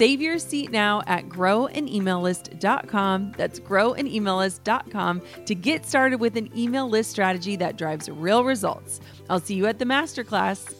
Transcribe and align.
Save 0.00 0.22
your 0.22 0.38
seat 0.38 0.70
now 0.70 1.02
at 1.06 1.28
growanemaillist.com. 1.28 3.32
That's 3.36 3.60
growanemaillist.com 3.60 5.22
to 5.44 5.54
get 5.54 5.84
started 5.84 6.20
with 6.20 6.38
an 6.38 6.48
email 6.58 6.88
list 6.88 7.10
strategy 7.10 7.56
that 7.56 7.76
drives 7.76 8.08
real 8.08 8.42
results. 8.42 8.98
I'll 9.28 9.40
see 9.40 9.56
you 9.56 9.66
at 9.66 9.78
the 9.78 9.84
masterclass. 9.84 10.72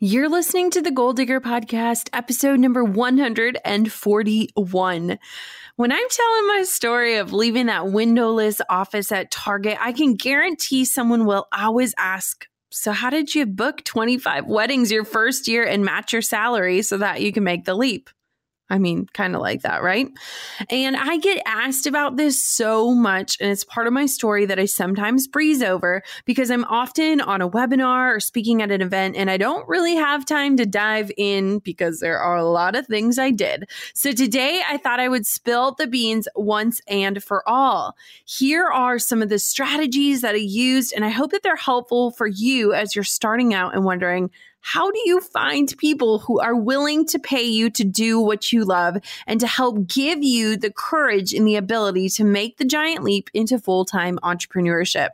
You're 0.00 0.28
listening 0.28 0.72
to 0.72 0.82
the 0.82 0.90
Goal 0.90 1.12
Digger 1.12 1.40
Podcast, 1.40 2.08
episode 2.12 2.58
number 2.58 2.82
141. 2.82 5.18
When 5.76 5.92
I'm 5.92 6.08
telling 6.10 6.46
my 6.48 6.64
story 6.64 7.18
of 7.18 7.32
leaving 7.32 7.66
that 7.66 7.92
windowless 7.92 8.60
office 8.68 9.12
at 9.12 9.30
Target, 9.30 9.78
I 9.80 9.92
can 9.92 10.14
guarantee 10.14 10.84
someone 10.84 11.26
will 11.26 11.46
always 11.56 11.94
ask, 11.96 12.48
So, 12.74 12.90
how 12.92 13.10
did 13.10 13.34
you 13.34 13.44
book 13.44 13.84
25 13.84 14.46
weddings 14.46 14.90
your 14.90 15.04
first 15.04 15.46
year 15.46 15.62
and 15.62 15.84
match 15.84 16.14
your 16.14 16.22
salary 16.22 16.80
so 16.80 16.96
that 16.96 17.20
you 17.20 17.30
can 17.30 17.44
make 17.44 17.66
the 17.66 17.74
leap? 17.74 18.08
I 18.70 18.78
mean, 18.78 19.06
kind 19.12 19.34
of 19.34 19.42
like 19.42 19.62
that, 19.62 19.82
right? 19.82 20.08
And 20.70 20.96
I 20.96 21.18
get 21.18 21.42
asked 21.44 21.86
about 21.86 22.16
this 22.16 22.42
so 22.42 22.94
much, 22.94 23.36
and 23.38 23.50
it's 23.50 23.64
part 23.64 23.86
of 23.86 23.92
my 23.92 24.06
story 24.06 24.46
that 24.46 24.58
I 24.58 24.64
sometimes 24.64 25.26
breeze 25.26 25.62
over 25.62 26.02
because 26.24 26.50
I'm 26.50 26.64
often 26.64 27.20
on 27.20 27.42
a 27.42 27.50
webinar 27.50 28.16
or 28.16 28.20
speaking 28.20 28.62
at 28.62 28.70
an 28.70 28.80
event, 28.80 29.16
and 29.16 29.30
I 29.30 29.36
don't 29.36 29.68
really 29.68 29.96
have 29.96 30.24
time 30.24 30.56
to 30.56 30.64
dive 30.64 31.12
in 31.18 31.58
because 31.58 32.00
there 32.00 32.18
are 32.18 32.36
a 32.36 32.48
lot 32.48 32.74
of 32.74 32.86
things 32.86 33.18
I 33.18 33.30
did. 33.30 33.68
So 33.92 34.12
today 34.12 34.62
I 34.66 34.78
thought 34.78 35.00
I 35.00 35.08
would 35.08 35.26
spill 35.26 35.74
the 35.74 35.86
beans 35.86 36.26
once 36.34 36.80
and 36.88 37.22
for 37.22 37.46
all. 37.46 37.94
Here 38.24 38.66
are 38.66 38.98
some 38.98 39.20
of 39.20 39.28
the 39.28 39.38
strategies 39.38 40.22
that 40.22 40.34
I 40.34 40.38
used, 40.38 40.94
and 40.94 41.04
I 41.04 41.10
hope 41.10 41.32
that 41.32 41.42
they're 41.42 41.56
helpful 41.56 42.12
for 42.12 42.26
you 42.26 42.72
as 42.72 42.94
you're 42.94 43.04
starting 43.04 43.52
out 43.52 43.74
and 43.74 43.84
wondering, 43.84 44.30
how 44.62 44.90
do 44.90 45.00
you 45.04 45.20
find 45.20 45.74
people 45.76 46.20
who 46.20 46.40
are 46.40 46.56
willing 46.56 47.04
to 47.06 47.18
pay 47.18 47.42
you 47.42 47.68
to 47.70 47.84
do 47.84 48.18
what 48.18 48.52
you 48.52 48.64
love 48.64 48.96
and 49.26 49.40
to 49.40 49.46
help 49.46 49.86
give 49.88 50.22
you 50.22 50.56
the 50.56 50.72
courage 50.72 51.34
and 51.34 51.46
the 51.46 51.56
ability 51.56 52.08
to 52.08 52.24
make 52.24 52.56
the 52.56 52.64
giant 52.64 53.02
leap 53.02 53.28
into 53.34 53.58
full 53.58 53.84
time 53.84 54.18
entrepreneurship? 54.22 55.10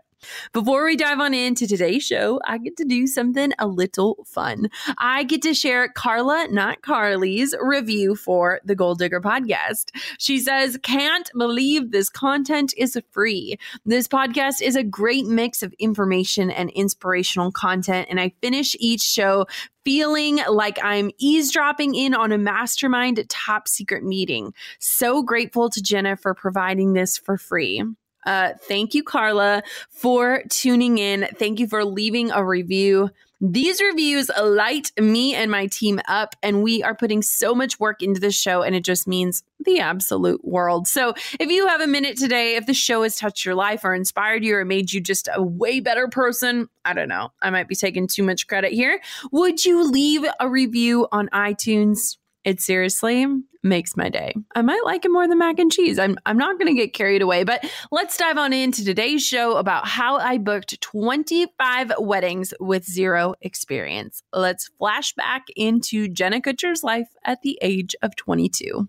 Before 0.52 0.84
we 0.84 0.96
dive 0.96 1.20
on 1.20 1.34
into 1.34 1.66
today's 1.66 2.04
show, 2.04 2.40
I 2.46 2.58
get 2.58 2.76
to 2.78 2.84
do 2.84 3.06
something 3.06 3.52
a 3.58 3.66
little 3.66 4.24
fun. 4.26 4.68
I 4.98 5.24
get 5.24 5.42
to 5.42 5.54
share 5.54 5.88
Carla, 5.88 6.48
not 6.50 6.82
Carly's, 6.82 7.54
review 7.60 8.16
for 8.16 8.60
the 8.64 8.74
Goal 8.74 8.94
Digger 8.94 9.20
podcast. 9.20 9.90
She 10.18 10.38
says, 10.38 10.78
Can't 10.82 11.30
believe 11.36 11.90
this 11.90 12.08
content 12.08 12.74
is 12.76 12.98
free. 13.10 13.58
This 13.84 14.08
podcast 14.08 14.60
is 14.62 14.76
a 14.76 14.82
great 14.82 15.26
mix 15.26 15.62
of 15.62 15.74
information 15.78 16.50
and 16.50 16.70
inspirational 16.70 17.52
content, 17.52 18.08
and 18.10 18.18
I 18.20 18.32
finish 18.40 18.74
each 18.80 19.02
show 19.02 19.46
feeling 19.84 20.40
like 20.50 20.78
I'm 20.82 21.10
eavesdropping 21.18 21.94
in 21.94 22.14
on 22.14 22.32
a 22.32 22.38
mastermind 22.38 23.24
top 23.28 23.68
secret 23.68 24.04
meeting. 24.04 24.52
So 24.78 25.22
grateful 25.22 25.70
to 25.70 25.82
Jenna 25.82 26.16
for 26.16 26.34
providing 26.34 26.92
this 26.92 27.16
for 27.16 27.38
free. 27.38 27.82
Uh, 28.28 28.52
thank 28.60 28.92
you, 28.92 29.02
Carla, 29.02 29.62
for 29.88 30.42
tuning 30.50 30.98
in. 30.98 31.26
Thank 31.38 31.58
you 31.58 31.66
for 31.66 31.82
leaving 31.82 32.30
a 32.30 32.44
review. 32.44 33.08
These 33.40 33.80
reviews 33.80 34.30
light 34.38 34.92
me 35.00 35.34
and 35.34 35.50
my 35.50 35.66
team 35.68 35.98
up, 36.06 36.36
and 36.42 36.62
we 36.62 36.82
are 36.82 36.94
putting 36.94 37.22
so 37.22 37.54
much 37.54 37.80
work 37.80 38.02
into 38.02 38.20
this 38.20 38.38
show, 38.38 38.60
and 38.60 38.74
it 38.74 38.84
just 38.84 39.08
means 39.08 39.44
the 39.60 39.80
absolute 39.80 40.44
world. 40.44 40.86
So, 40.86 41.14
if 41.40 41.50
you 41.50 41.68
have 41.68 41.80
a 41.80 41.86
minute 41.86 42.18
today, 42.18 42.56
if 42.56 42.66
the 42.66 42.74
show 42.74 43.02
has 43.02 43.16
touched 43.16 43.46
your 43.46 43.54
life 43.54 43.82
or 43.82 43.94
inspired 43.94 44.44
you 44.44 44.56
or 44.56 44.64
made 44.66 44.92
you 44.92 45.00
just 45.00 45.30
a 45.34 45.42
way 45.42 45.80
better 45.80 46.06
person, 46.06 46.68
I 46.84 46.92
don't 46.92 47.08
know, 47.08 47.32
I 47.40 47.48
might 47.48 47.68
be 47.68 47.76
taking 47.76 48.08
too 48.08 48.24
much 48.24 48.46
credit 48.46 48.72
here. 48.72 49.00
Would 49.32 49.64
you 49.64 49.90
leave 49.90 50.26
a 50.38 50.50
review 50.50 51.08
on 51.12 51.30
iTunes? 51.32 52.18
It 52.44 52.60
seriously 52.60 53.26
makes 53.62 53.96
my 53.96 54.08
day. 54.08 54.34
I 54.54 54.62
might 54.62 54.82
like 54.84 55.04
it 55.04 55.10
more 55.10 55.26
than 55.26 55.38
mac 55.38 55.58
and 55.58 55.70
cheese. 55.70 55.98
I'm, 55.98 56.16
I'm 56.24 56.38
not 56.38 56.58
going 56.58 56.68
to 56.68 56.80
get 56.80 56.94
carried 56.94 57.22
away, 57.22 57.44
but 57.44 57.64
let's 57.90 58.16
dive 58.16 58.38
on 58.38 58.52
into 58.52 58.84
today's 58.84 59.26
show 59.26 59.56
about 59.56 59.86
how 59.86 60.16
I 60.16 60.38
booked 60.38 60.80
25 60.80 61.92
weddings 61.98 62.54
with 62.60 62.84
zero 62.84 63.34
experience. 63.40 64.22
Let's 64.32 64.68
flash 64.78 65.12
back 65.14 65.46
into 65.56 66.08
Jenna 66.08 66.40
Kutcher's 66.40 66.82
life 66.82 67.08
at 67.24 67.42
the 67.42 67.58
age 67.60 67.94
of 68.02 68.14
22. 68.16 68.88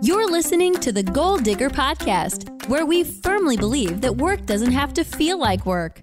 You're 0.00 0.30
listening 0.30 0.74
to 0.74 0.92
the 0.92 1.02
Goal 1.02 1.38
Digger 1.38 1.70
Podcast, 1.70 2.68
where 2.68 2.86
we 2.86 3.02
firmly 3.02 3.56
believe 3.56 4.00
that 4.02 4.16
work 4.16 4.46
doesn't 4.46 4.72
have 4.72 4.94
to 4.94 5.04
feel 5.04 5.38
like 5.38 5.66
work. 5.66 6.02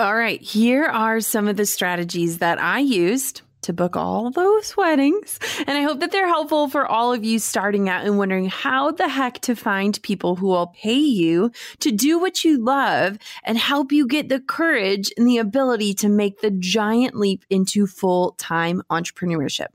All 0.00 0.16
right, 0.16 0.40
here 0.40 0.86
are 0.86 1.20
some 1.20 1.46
of 1.46 1.58
the 1.58 1.66
strategies 1.66 2.38
that 2.38 2.58
I 2.58 2.78
used 2.78 3.42
to 3.60 3.74
book 3.74 3.96
all 3.96 4.30
those 4.30 4.74
weddings. 4.78 5.38
And 5.58 5.76
I 5.76 5.82
hope 5.82 6.00
that 6.00 6.10
they're 6.10 6.26
helpful 6.26 6.70
for 6.70 6.86
all 6.86 7.12
of 7.12 7.22
you 7.22 7.38
starting 7.38 7.86
out 7.90 8.06
and 8.06 8.16
wondering 8.16 8.46
how 8.46 8.92
the 8.92 9.10
heck 9.10 9.40
to 9.40 9.54
find 9.54 10.02
people 10.02 10.36
who 10.36 10.46
will 10.46 10.68
pay 10.68 10.94
you 10.94 11.52
to 11.80 11.92
do 11.92 12.18
what 12.18 12.44
you 12.44 12.56
love 12.56 13.18
and 13.44 13.58
help 13.58 13.92
you 13.92 14.06
get 14.06 14.30
the 14.30 14.40
courage 14.40 15.12
and 15.18 15.28
the 15.28 15.36
ability 15.36 15.92
to 15.92 16.08
make 16.08 16.40
the 16.40 16.50
giant 16.50 17.14
leap 17.14 17.44
into 17.50 17.86
full 17.86 18.36
time 18.38 18.80
entrepreneurship. 18.90 19.66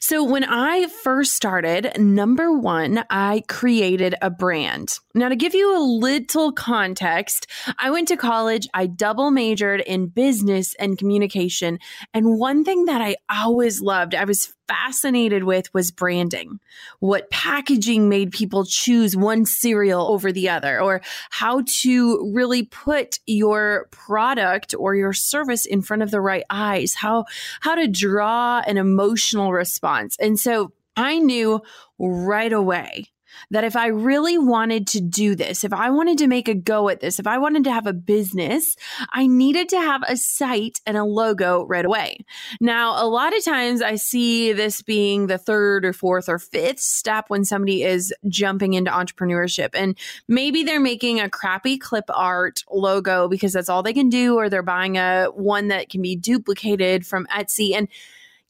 So, 0.00 0.24
when 0.24 0.44
I 0.44 0.86
first 0.86 1.34
started, 1.34 1.98
number 1.98 2.50
one, 2.50 3.04
I 3.10 3.42
created 3.46 4.14
a 4.22 4.30
brand. 4.30 5.00
Now, 5.16 5.28
to 5.28 5.36
give 5.36 5.54
you 5.54 5.76
a 5.76 5.78
little 5.78 6.50
context, 6.50 7.46
I 7.78 7.90
went 7.90 8.08
to 8.08 8.16
college, 8.16 8.66
I 8.74 8.86
double 8.86 9.30
majored 9.30 9.80
in 9.80 10.08
business 10.08 10.74
and 10.74 10.98
communication. 10.98 11.78
And 12.12 12.36
one 12.36 12.64
thing 12.64 12.86
that 12.86 13.00
I 13.00 13.14
always 13.30 13.80
loved, 13.80 14.16
I 14.16 14.24
was 14.24 14.52
fascinated 14.66 15.44
with 15.44 15.72
was 15.72 15.92
branding. 15.92 16.58
What 16.98 17.30
packaging 17.30 18.08
made 18.08 18.32
people 18.32 18.64
choose 18.64 19.16
one 19.16 19.46
cereal 19.46 20.08
over 20.08 20.32
the 20.32 20.48
other, 20.48 20.80
or 20.80 21.00
how 21.30 21.62
to 21.82 22.32
really 22.34 22.64
put 22.64 23.20
your 23.24 23.86
product 23.92 24.74
or 24.76 24.96
your 24.96 25.12
service 25.12 25.64
in 25.64 25.80
front 25.80 26.02
of 26.02 26.10
the 26.10 26.20
right 26.20 26.44
eyes, 26.50 26.94
how, 26.94 27.26
how 27.60 27.76
to 27.76 27.86
draw 27.86 28.62
an 28.66 28.78
emotional 28.78 29.52
response. 29.52 30.16
And 30.18 30.40
so 30.40 30.72
I 30.96 31.20
knew 31.20 31.62
right 32.00 32.52
away 32.52 33.13
that 33.50 33.64
if 33.64 33.76
I 33.76 33.86
really 33.86 34.38
wanted 34.38 34.86
to 34.88 35.00
do 35.00 35.34
this, 35.34 35.64
if 35.64 35.72
I 35.72 35.90
wanted 35.90 36.18
to 36.18 36.26
make 36.26 36.48
a 36.48 36.54
go 36.54 36.88
at 36.88 37.00
this, 37.00 37.18
if 37.18 37.26
I 37.26 37.38
wanted 37.38 37.64
to 37.64 37.72
have 37.72 37.86
a 37.86 37.92
business, 37.92 38.76
I 39.12 39.26
needed 39.26 39.68
to 39.70 39.80
have 39.80 40.02
a 40.06 40.16
site 40.16 40.80
and 40.86 40.96
a 40.96 41.04
logo 41.04 41.66
right 41.66 41.84
away. 41.84 42.24
Now, 42.60 43.02
a 43.02 43.06
lot 43.06 43.36
of 43.36 43.44
times 43.44 43.82
I 43.82 43.96
see 43.96 44.52
this 44.52 44.82
being 44.82 45.26
the 45.26 45.38
third 45.38 45.84
or 45.84 45.92
fourth 45.92 46.28
or 46.28 46.38
fifth 46.38 46.80
step 46.80 47.26
when 47.28 47.44
somebody 47.44 47.82
is 47.82 48.12
jumping 48.28 48.74
into 48.74 48.90
entrepreneurship. 48.90 49.70
And 49.74 49.96
maybe 50.28 50.62
they're 50.62 50.80
making 50.80 51.20
a 51.20 51.30
crappy 51.30 51.78
clip 51.78 52.04
art 52.08 52.64
logo 52.70 53.28
because 53.28 53.52
that's 53.52 53.68
all 53.68 53.82
they 53.82 53.92
can 53.92 54.08
do, 54.08 54.36
or 54.36 54.48
they're 54.48 54.62
buying 54.62 54.96
a 54.96 55.26
one 55.26 55.68
that 55.68 55.88
can 55.88 56.02
be 56.02 56.16
duplicated 56.16 57.06
from 57.06 57.26
Etsy. 57.26 57.74
And 57.74 57.88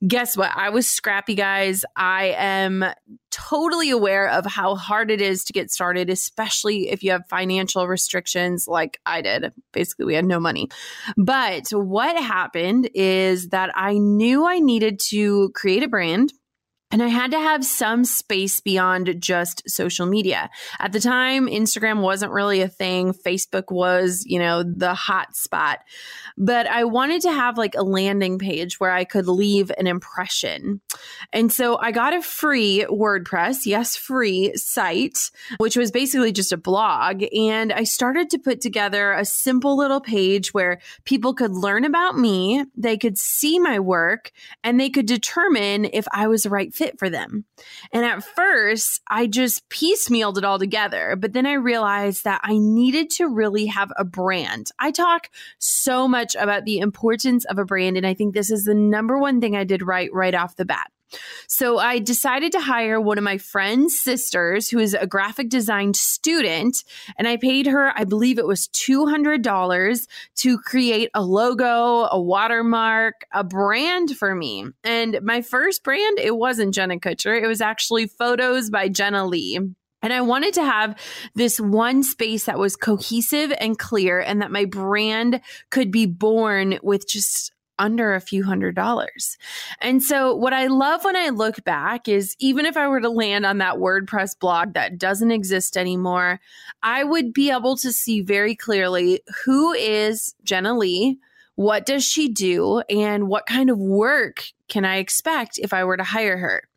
guess 0.06 0.37
what? 0.37 0.50
I 0.55 0.70
was 0.70 0.88
scrappy, 0.88 1.35
guys. 1.35 1.85
I 1.96 2.35
am 2.37 2.85
totally 3.31 3.91
aware 3.91 4.29
of 4.29 4.46
how 4.46 4.75
hard 4.75 5.11
it 5.11 5.20
is 5.20 5.44
to 5.44 5.52
get 5.52 5.70
started, 5.70 6.11
especially 6.11 6.91
if 6.91 7.02
you 7.02 7.11
have 7.11 7.26
financial 7.29 7.87
restrictions 7.88 8.67
like 8.69 9.00
I 9.06 9.23
did. 9.23 9.52
Basically, 9.73 10.05
we 10.05 10.14
had 10.14 10.25
no 10.25 10.41
money. 10.41 10.69
But 11.17 11.69
what 11.70 12.17
happened 12.23 12.91
is 12.94 13.49
that 13.49 13.70
I 13.75 13.99
knew 13.99 14.46
I 14.46 14.58
needed 14.58 15.00
to 15.11 15.50
create 15.50 15.82
a 15.82 15.88
brand 15.88 16.32
and 16.94 17.02
I 17.02 17.08
had 17.08 17.32
to 17.32 17.41
have 17.41 17.64
some 17.64 18.05
space 18.05 18.61
beyond 18.61 19.20
just 19.20 19.69
social 19.69 20.06
media. 20.06 20.49
At 20.79 20.93
the 20.93 21.00
time, 21.00 21.49
Instagram 21.49 22.02
wasn't 22.02 22.31
really 22.31 22.61
a 22.61 22.69
thing. 22.69 23.12
Facebook 23.12 23.73
was, 23.73 24.23
you 24.25 24.38
know, 24.38 24.62
the 24.62 24.94
hot 24.94 25.35
spot. 25.35 25.81
But 26.38 26.69
I 26.69 26.85
wanted 26.85 27.23
to 27.23 27.32
have 27.32 27.58
like 27.58 27.75
a 27.75 27.82
landing 27.82 28.38
page 28.38 28.79
where 28.79 28.93
I 28.93 29.02
could 29.02 29.26
leave 29.26 29.73
an 29.76 29.88
impression. 29.88 30.81
And 31.32 31.52
so 31.52 31.79
I 31.81 31.91
got 31.91 32.14
a 32.14 32.23
free 32.23 32.87
WordPress, 32.88 33.67
yes, 33.67 33.97
free 33.97 34.55
site, 34.55 35.19
which 35.56 35.76
was 35.76 35.90
basically 35.90 36.31
just 36.31 36.52
a 36.52 36.56
blog. 36.56 37.25
And 37.37 37.73
I 37.73 37.82
started 37.82 38.31
to 38.31 38.38
put 38.38 38.61
together 38.61 39.14
a 39.14 39.25
simple 39.25 39.76
little 39.76 40.00
page 40.00 40.55
where 40.55 40.79
people 41.05 41.35
could 41.35 41.50
learn 41.50 41.85
about 41.85 42.17
me, 42.17 42.67
they 42.76 42.97
could 42.97 43.19
see 43.19 43.58
my 43.58 43.81
work, 43.81 44.31
and 44.62 44.79
they 44.79 44.90
could 44.90 45.06
determine 45.06 45.87
if 45.87 46.06
I 46.12 46.29
was 46.29 46.44
the 46.44 46.50
right 46.50 46.73
fit 46.73 46.84
fit 46.85 46.99
for 46.99 47.09
them. 47.09 47.45
And 47.93 48.05
at 48.05 48.23
first, 48.23 49.01
I 49.09 49.27
just 49.27 49.69
piecemealed 49.71 50.39
it 50.39 50.45
all 50.45 50.59
together. 50.59 51.17
But 51.19 51.33
then 51.33 51.47
I 51.47 51.55
realized 51.55 52.25
that 52.25 52.41
I 52.45 52.59
needed 52.59 53.11
to 53.11 53.27
really 53.27 53.67
have 53.67 53.91
a 53.97 54.05
brand. 54.05 54.71
I 54.79 54.91
talk 54.91 55.31
so 55.59 56.07
much 56.07 56.35
about 56.35 56.65
the 56.65 56.79
importance 56.79 57.45
of 57.47 57.59
a 57.59 57.65
brand. 57.65 57.97
And 57.97 58.07
I 58.07 58.15
think 58.15 58.35
this 58.35 58.51
is 58.51 58.65
the 58.65 58.75
number 58.75 59.19
one 59.19 59.41
thing 59.41 59.57
I 59.57 59.65
did 59.65 59.83
right, 59.83 60.11
right 60.13 60.35
off 60.35 60.57
the 60.57 60.65
bat. 60.65 60.91
So 61.46 61.78
I 61.78 61.99
decided 61.99 62.52
to 62.52 62.61
hire 62.61 63.00
one 63.00 63.19
of 63.19 63.25
my 63.25 63.38
friend's 63.38 63.99
sisters 63.99 64.69
who 64.69 64.78
is 64.78 64.94
a 64.94 65.06
graphic 65.06 65.49
design 65.49 65.94
student. 65.94 66.84
And 67.19 67.28
I 67.28 67.37
paid 67.37 67.66
her, 67.66 67.93
I 67.96 68.05
believe 68.05 68.38
it 68.38 68.46
was 68.46 68.69
$200 68.69 70.08
to 70.37 70.58
create 70.58 71.11
a 71.14 71.22
logo, 71.22 72.08
a 72.11 72.20
watermark, 72.20 73.26
a 73.32 73.44
brand 73.44 74.16
for 74.16 74.34
me. 74.34 74.66
And 74.82 75.20
my 75.22 75.43
first 75.43 75.84
brand, 75.84 76.19
it 76.19 76.37
wasn't 76.37 76.75
Jenna 76.75 76.99
Kutcher, 76.99 77.40
it 77.40 77.46
was 77.46 77.61
actually 77.61 78.06
Photos 78.06 78.70
by 78.70 78.88
Jenna 78.88 79.26
Lee. 79.26 79.58
And 80.02 80.12
I 80.12 80.20
wanted 80.20 80.52
to 80.55 80.64
have 80.64 80.99
this 81.34 81.58
one 81.58 82.02
space 82.02 82.44
that 82.44 82.58
was 82.58 82.76
cohesive 82.76 83.55
and 83.58 83.78
clear, 83.78 84.20
and 84.20 84.43
that 84.43 84.50
my 84.50 84.66
brand 84.66 85.40
could 85.70 85.90
be 85.90 86.05
born 86.05 86.78
with 86.82 87.08
just 87.08 87.55
under 87.79 88.15
a 88.15 88.21
few 88.21 88.44
hundred 88.44 88.75
dollars. 88.75 89.37
And 89.81 90.03
so, 90.03 90.35
what 90.35 90.53
I 90.53 90.67
love 90.67 91.05
when 91.05 91.17
I 91.17 91.31
look 91.31 91.65
back 91.65 92.09
is 92.09 92.37
even 92.38 92.67
if 92.67 92.76
I 92.76 92.88
were 92.88 93.00
to 93.00 93.11
land 93.11 93.47
on 93.47 93.59
that 93.59 93.76
WordPress 93.76 94.38
blog 94.38 94.75
that 94.75 94.99
doesn't 94.99 95.31
exist 95.31 95.76
anymore, 95.76 96.41
I 96.82 97.05
would 97.05 97.32
be 97.32 97.50
able 97.50 97.76
to 97.79 97.93
see 97.93 98.21
very 98.21 98.55
clearly 98.55 99.21
who 99.44 99.73
is 99.73 100.35
Jenna 100.44 100.76
Lee, 100.76 101.19
what 101.56 101.87
does 101.87 102.05
she 102.05 102.29
do, 102.29 102.81
and 102.91 103.29
what 103.29 103.47
kind 103.47 103.71
of 103.71 103.79
work 103.79 104.44
can 104.69 104.85
I 104.85 104.97
expect 104.97 105.59
if 105.59 105.73
I 105.73 105.85
were 105.85 105.97
to 105.97 106.05
hire 106.05 106.37
her. 106.37 106.69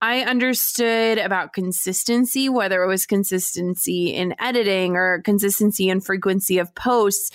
I 0.00 0.20
understood 0.20 1.18
about 1.18 1.52
consistency, 1.52 2.48
whether 2.48 2.82
it 2.84 2.88
was 2.88 3.04
consistency 3.04 4.14
in 4.14 4.34
editing 4.38 4.94
or 4.94 5.22
consistency 5.22 5.88
in 5.88 6.00
frequency 6.00 6.58
of 6.58 6.74
posts 6.76 7.32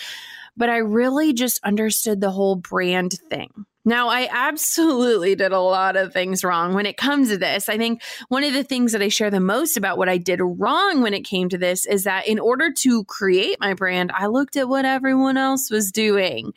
but 0.55 0.69
I 0.69 0.77
really 0.77 1.33
just 1.33 1.59
understood 1.63 2.21
the 2.21 2.31
whole 2.31 2.55
brand 2.55 3.13
thing. 3.29 3.65
Now, 3.85 4.07
I 4.07 4.29
absolutely 4.31 5.35
did 5.35 5.51
a 5.51 5.59
lot 5.59 5.97
of 5.97 6.13
things 6.13 6.43
wrong 6.43 6.73
when 6.73 6.85
it 6.85 6.95
comes 6.95 7.29
to 7.29 7.37
this. 7.37 7.67
I 7.67 7.77
think 7.77 8.01
one 8.29 8.45
of 8.45 8.53
the 8.53 8.63
things 8.63 8.93
that 8.93 9.01
I 9.01 9.09
share 9.09 9.29
the 9.29 9.41
most 9.41 9.75
about 9.75 9.97
what 9.97 10.07
I 10.07 10.17
did 10.17 10.39
wrong 10.41 11.01
when 11.01 11.13
it 11.13 11.25
came 11.25 11.49
to 11.49 11.57
this 11.57 11.85
is 11.85 12.05
that 12.05 12.25
in 12.25 12.39
order 12.39 12.71
to 12.71 13.03
create 13.05 13.57
my 13.59 13.73
brand, 13.73 14.11
I 14.13 14.27
looked 14.27 14.55
at 14.55 14.69
what 14.69 14.85
everyone 14.85 15.35
else 15.35 15.69
was 15.69 15.91
doing. 15.91 16.53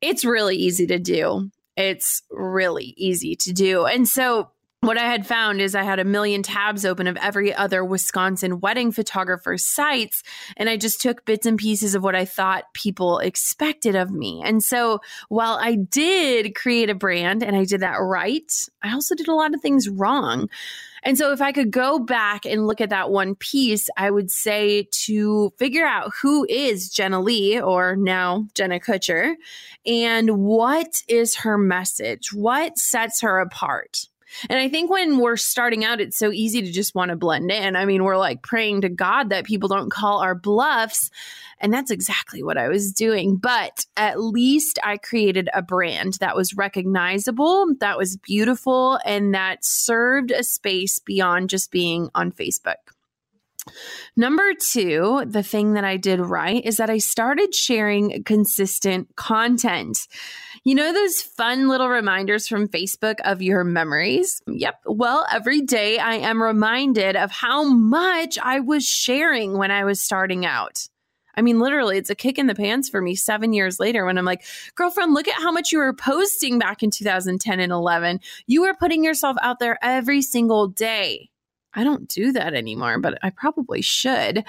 It's 0.00 0.24
really 0.24 0.56
easy 0.56 0.86
to 0.86 0.98
do. 0.98 1.50
It's 1.76 2.22
really 2.30 2.94
easy 2.96 3.36
to 3.36 3.52
do. 3.52 3.84
And 3.84 4.08
so 4.08 4.50
what 4.80 4.96
I 4.96 5.10
had 5.10 5.26
found 5.26 5.60
is 5.60 5.74
I 5.74 5.82
had 5.82 5.98
a 5.98 6.04
million 6.04 6.42
tabs 6.42 6.84
open 6.84 7.08
of 7.08 7.16
every 7.16 7.52
other 7.52 7.84
Wisconsin 7.84 8.60
wedding 8.60 8.92
photographer 8.92 9.58
sites. 9.58 10.22
And 10.56 10.70
I 10.70 10.76
just 10.76 11.00
took 11.00 11.24
bits 11.24 11.46
and 11.46 11.58
pieces 11.58 11.96
of 11.96 12.04
what 12.04 12.14
I 12.14 12.24
thought 12.24 12.72
people 12.74 13.18
expected 13.18 13.96
of 13.96 14.12
me. 14.12 14.40
And 14.44 14.62
so 14.62 15.00
while 15.28 15.58
I 15.60 15.74
did 15.74 16.54
create 16.54 16.90
a 16.90 16.94
brand 16.94 17.42
and 17.42 17.56
I 17.56 17.64
did 17.64 17.80
that 17.80 17.96
right, 17.96 18.52
I 18.80 18.92
also 18.92 19.16
did 19.16 19.26
a 19.26 19.34
lot 19.34 19.52
of 19.52 19.60
things 19.60 19.88
wrong. 19.88 20.48
And 21.02 21.18
so 21.18 21.32
if 21.32 21.42
I 21.42 21.50
could 21.50 21.72
go 21.72 21.98
back 21.98 22.46
and 22.46 22.66
look 22.66 22.80
at 22.80 22.90
that 22.90 23.10
one 23.10 23.34
piece, 23.34 23.90
I 23.96 24.10
would 24.12 24.30
say 24.30 24.88
to 25.06 25.52
figure 25.58 25.86
out 25.86 26.12
who 26.22 26.46
is 26.48 26.88
Jenna 26.88 27.20
Lee 27.20 27.60
or 27.60 27.96
now 27.96 28.46
Jenna 28.54 28.78
Kutcher 28.78 29.34
and 29.84 30.38
what 30.38 31.02
is 31.08 31.36
her 31.36 31.58
message? 31.58 32.32
What 32.32 32.78
sets 32.78 33.22
her 33.22 33.40
apart? 33.40 34.06
And 34.48 34.58
I 34.58 34.68
think 34.68 34.90
when 34.90 35.18
we're 35.18 35.36
starting 35.36 35.84
out, 35.84 36.00
it's 36.00 36.18
so 36.18 36.30
easy 36.30 36.62
to 36.62 36.72
just 36.72 36.94
want 36.94 37.10
to 37.10 37.16
blend 37.16 37.50
in. 37.50 37.76
I 37.76 37.84
mean, 37.84 38.04
we're 38.04 38.16
like 38.16 38.42
praying 38.42 38.82
to 38.82 38.88
God 38.88 39.30
that 39.30 39.44
people 39.44 39.68
don't 39.68 39.90
call 39.90 40.20
our 40.20 40.34
bluffs. 40.34 41.10
And 41.60 41.72
that's 41.72 41.90
exactly 41.90 42.42
what 42.42 42.56
I 42.56 42.68
was 42.68 42.92
doing. 42.92 43.36
But 43.36 43.86
at 43.96 44.20
least 44.20 44.78
I 44.84 44.96
created 44.96 45.48
a 45.52 45.62
brand 45.62 46.14
that 46.20 46.36
was 46.36 46.54
recognizable, 46.54 47.74
that 47.80 47.98
was 47.98 48.16
beautiful, 48.16 48.98
and 49.04 49.34
that 49.34 49.64
served 49.64 50.30
a 50.30 50.44
space 50.44 50.98
beyond 50.98 51.50
just 51.50 51.70
being 51.70 52.10
on 52.14 52.32
Facebook. 52.32 52.76
Number 54.16 54.52
two, 54.54 55.24
the 55.26 55.42
thing 55.42 55.74
that 55.74 55.84
I 55.84 55.96
did 55.96 56.20
right 56.20 56.64
is 56.64 56.76
that 56.78 56.90
I 56.90 56.98
started 56.98 57.54
sharing 57.54 58.24
consistent 58.24 59.14
content. 59.16 59.98
You 60.64 60.74
know, 60.74 60.92
those 60.92 61.20
fun 61.20 61.68
little 61.68 61.88
reminders 61.88 62.48
from 62.48 62.68
Facebook 62.68 63.16
of 63.24 63.42
your 63.42 63.64
memories? 63.64 64.42
Yep. 64.46 64.80
Well, 64.86 65.26
every 65.32 65.60
day 65.60 65.98
I 65.98 66.14
am 66.14 66.42
reminded 66.42 67.16
of 67.16 67.30
how 67.30 67.64
much 67.64 68.38
I 68.42 68.60
was 68.60 68.84
sharing 68.84 69.56
when 69.56 69.70
I 69.70 69.84
was 69.84 70.02
starting 70.02 70.44
out. 70.44 70.88
I 71.38 71.40
mean, 71.40 71.60
literally, 71.60 71.98
it's 71.98 72.10
a 72.10 72.16
kick 72.16 72.36
in 72.36 72.48
the 72.48 72.54
pants 72.54 72.88
for 72.88 73.00
me 73.00 73.14
seven 73.14 73.52
years 73.52 73.78
later 73.78 74.04
when 74.04 74.18
I'm 74.18 74.24
like, 74.24 74.42
girlfriend, 74.74 75.14
look 75.14 75.28
at 75.28 75.40
how 75.40 75.52
much 75.52 75.70
you 75.70 75.78
were 75.78 75.92
posting 75.92 76.58
back 76.58 76.82
in 76.82 76.90
2010 76.90 77.60
and 77.60 77.70
11. 77.70 78.18
You 78.48 78.62
were 78.62 78.74
putting 78.74 79.04
yourself 79.04 79.36
out 79.40 79.60
there 79.60 79.78
every 79.80 80.20
single 80.20 80.66
day. 80.66 81.30
I 81.74 81.84
don't 81.84 82.08
do 82.08 82.32
that 82.32 82.54
anymore, 82.54 82.98
but 82.98 83.18
I 83.22 83.28
probably 83.28 83.82
should. 83.82 84.42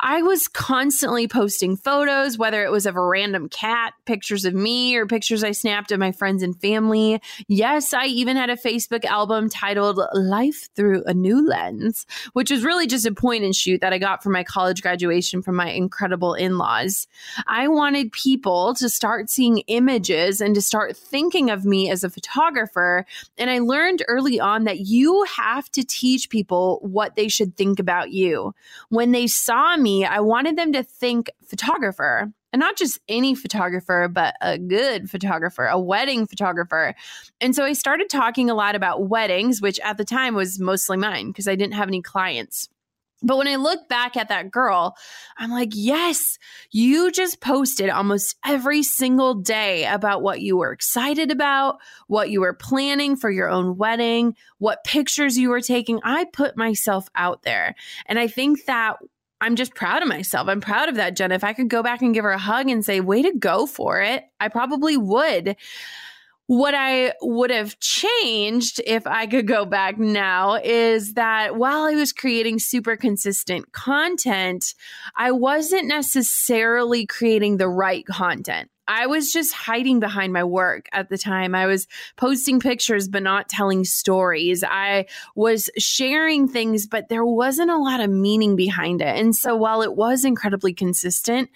I 0.00 0.22
was 0.22 0.48
constantly 0.48 1.28
posting 1.28 1.76
photos, 1.76 2.38
whether 2.38 2.64
it 2.64 2.70
was 2.70 2.86
of 2.86 2.96
a 2.96 3.04
random 3.04 3.50
cat, 3.50 3.92
pictures 4.06 4.46
of 4.46 4.54
me, 4.54 4.96
or 4.96 5.06
pictures 5.06 5.44
I 5.44 5.52
snapped 5.52 5.92
of 5.92 6.00
my 6.00 6.10
friends 6.10 6.42
and 6.42 6.58
family. 6.58 7.20
Yes, 7.48 7.92
I 7.92 8.06
even 8.06 8.36
had 8.36 8.48
a 8.48 8.56
Facebook 8.56 9.04
album 9.04 9.50
titled 9.50 10.00
Life 10.14 10.70
Through 10.74 11.04
a 11.04 11.12
New 11.12 11.46
Lens, 11.46 12.06
which 12.32 12.50
was 12.50 12.64
really 12.64 12.86
just 12.86 13.04
a 13.04 13.12
point 13.12 13.44
and 13.44 13.54
shoot 13.54 13.82
that 13.82 13.92
I 13.92 13.98
got 13.98 14.22
for 14.22 14.30
my 14.30 14.42
college 14.42 14.80
graduation 14.80 15.42
from 15.42 15.56
my 15.56 15.70
incredible 15.70 16.32
in 16.32 16.56
laws. 16.56 17.06
I 17.46 17.68
wanted 17.68 18.10
people 18.10 18.74
to 18.76 18.88
start 18.88 19.28
seeing 19.28 19.58
images 19.66 20.40
and 20.40 20.54
to 20.54 20.62
start 20.62 20.96
thinking 20.96 21.50
of 21.50 21.66
me 21.66 21.90
as 21.90 22.04
a 22.04 22.10
photographer. 22.10 23.04
And 23.36 23.50
I 23.50 23.58
learned 23.58 24.02
early 24.08 24.40
on 24.40 24.64
that 24.64 24.80
you 24.80 25.24
have 25.36 25.70
to 25.72 25.84
teach 25.84 26.30
people 26.30 26.53
people 26.54 26.78
what 26.82 27.16
they 27.16 27.28
should 27.28 27.56
think 27.56 27.78
about 27.78 28.10
you. 28.10 28.54
When 28.88 29.12
they 29.12 29.26
saw 29.26 29.76
me, 29.76 30.04
I 30.04 30.20
wanted 30.20 30.56
them 30.56 30.72
to 30.72 30.82
think 30.82 31.30
photographer 31.44 32.32
and 32.52 32.60
not 32.60 32.76
just 32.76 33.00
any 33.08 33.34
photographer, 33.34 34.08
but 34.08 34.36
a 34.40 34.58
good 34.58 35.10
photographer, 35.10 35.66
a 35.66 35.78
wedding 35.78 36.26
photographer. 36.26 36.94
And 37.40 37.54
so 37.54 37.64
I 37.64 37.72
started 37.72 38.08
talking 38.08 38.48
a 38.48 38.54
lot 38.54 38.76
about 38.76 39.08
weddings, 39.08 39.60
which 39.60 39.80
at 39.80 39.98
the 39.98 40.04
time 40.04 40.36
was 40.36 40.60
mostly 40.60 40.96
mine 40.96 41.28
because 41.28 41.48
I 41.48 41.56
didn't 41.56 41.74
have 41.74 41.88
any 41.88 42.00
clients. 42.00 42.68
But 43.24 43.38
when 43.38 43.48
I 43.48 43.56
look 43.56 43.88
back 43.88 44.16
at 44.16 44.28
that 44.28 44.50
girl, 44.50 44.96
I'm 45.38 45.50
like, 45.50 45.70
yes, 45.72 46.38
you 46.70 47.10
just 47.10 47.40
posted 47.40 47.88
almost 47.88 48.36
every 48.44 48.82
single 48.82 49.34
day 49.34 49.86
about 49.86 50.22
what 50.22 50.40
you 50.40 50.58
were 50.58 50.72
excited 50.72 51.30
about, 51.30 51.78
what 52.06 52.30
you 52.30 52.42
were 52.42 52.54
planning 52.54 53.16
for 53.16 53.30
your 53.30 53.48
own 53.48 53.76
wedding, 53.76 54.36
what 54.58 54.84
pictures 54.84 55.38
you 55.38 55.48
were 55.48 55.62
taking. 55.62 56.00
I 56.04 56.26
put 56.32 56.56
myself 56.56 57.08
out 57.14 57.42
there. 57.42 57.74
And 58.06 58.18
I 58.18 58.28
think 58.28 58.66
that 58.66 58.98
I'm 59.40 59.56
just 59.56 59.74
proud 59.74 60.02
of 60.02 60.08
myself. 60.08 60.48
I'm 60.48 60.60
proud 60.60 60.88
of 60.88 60.94
that, 60.96 61.16
Jenna. 61.16 61.34
If 61.34 61.44
I 61.44 61.52
could 61.52 61.68
go 61.68 61.82
back 61.82 62.02
and 62.02 62.14
give 62.14 62.24
her 62.24 62.30
a 62.30 62.38
hug 62.38 62.70
and 62.70 62.84
say, 62.84 63.00
way 63.00 63.22
to 63.22 63.36
go 63.36 63.66
for 63.66 64.00
it, 64.00 64.24
I 64.40 64.48
probably 64.48 64.96
would. 64.96 65.56
What 66.46 66.74
I 66.74 67.14
would 67.22 67.50
have 67.50 67.78
changed 67.80 68.82
if 68.86 69.06
I 69.06 69.26
could 69.26 69.46
go 69.46 69.64
back 69.64 69.98
now 69.98 70.56
is 70.56 71.14
that 71.14 71.56
while 71.56 71.84
I 71.84 71.94
was 71.94 72.12
creating 72.12 72.58
super 72.58 72.96
consistent 72.96 73.72
content, 73.72 74.74
I 75.16 75.30
wasn't 75.30 75.88
necessarily 75.88 77.06
creating 77.06 77.56
the 77.56 77.68
right 77.68 78.04
content. 78.04 78.70
I 78.86 79.06
was 79.06 79.32
just 79.32 79.54
hiding 79.54 80.00
behind 80.00 80.34
my 80.34 80.44
work 80.44 80.88
at 80.92 81.08
the 81.08 81.16
time. 81.16 81.54
I 81.54 81.64
was 81.64 81.86
posting 82.16 82.60
pictures, 82.60 83.08
but 83.08 83.22
not 83.22 83.48
telling 83.48 83.84
stories. 83.84 84.62
I 84.62 85.06
was 85.34 85.70
sharing 85.78 86.48
things, 86.48 86.86
but 86.86 87.08
there 87.08 87.24
wasn't 87.24 87.70
a 87.70 87.78
lot 87.78 88.00
of 88.00 88.10
meaning 88.10 88.56
behind 88.56 89.00
it. 89.00 89.16
And 89.16 89.34
so 89.34 89.56
while 89.56 89.80
it 89.80 89.96
was 89.96 90.26
incredibly 90.26 90.74
consistent, 90.74 91.48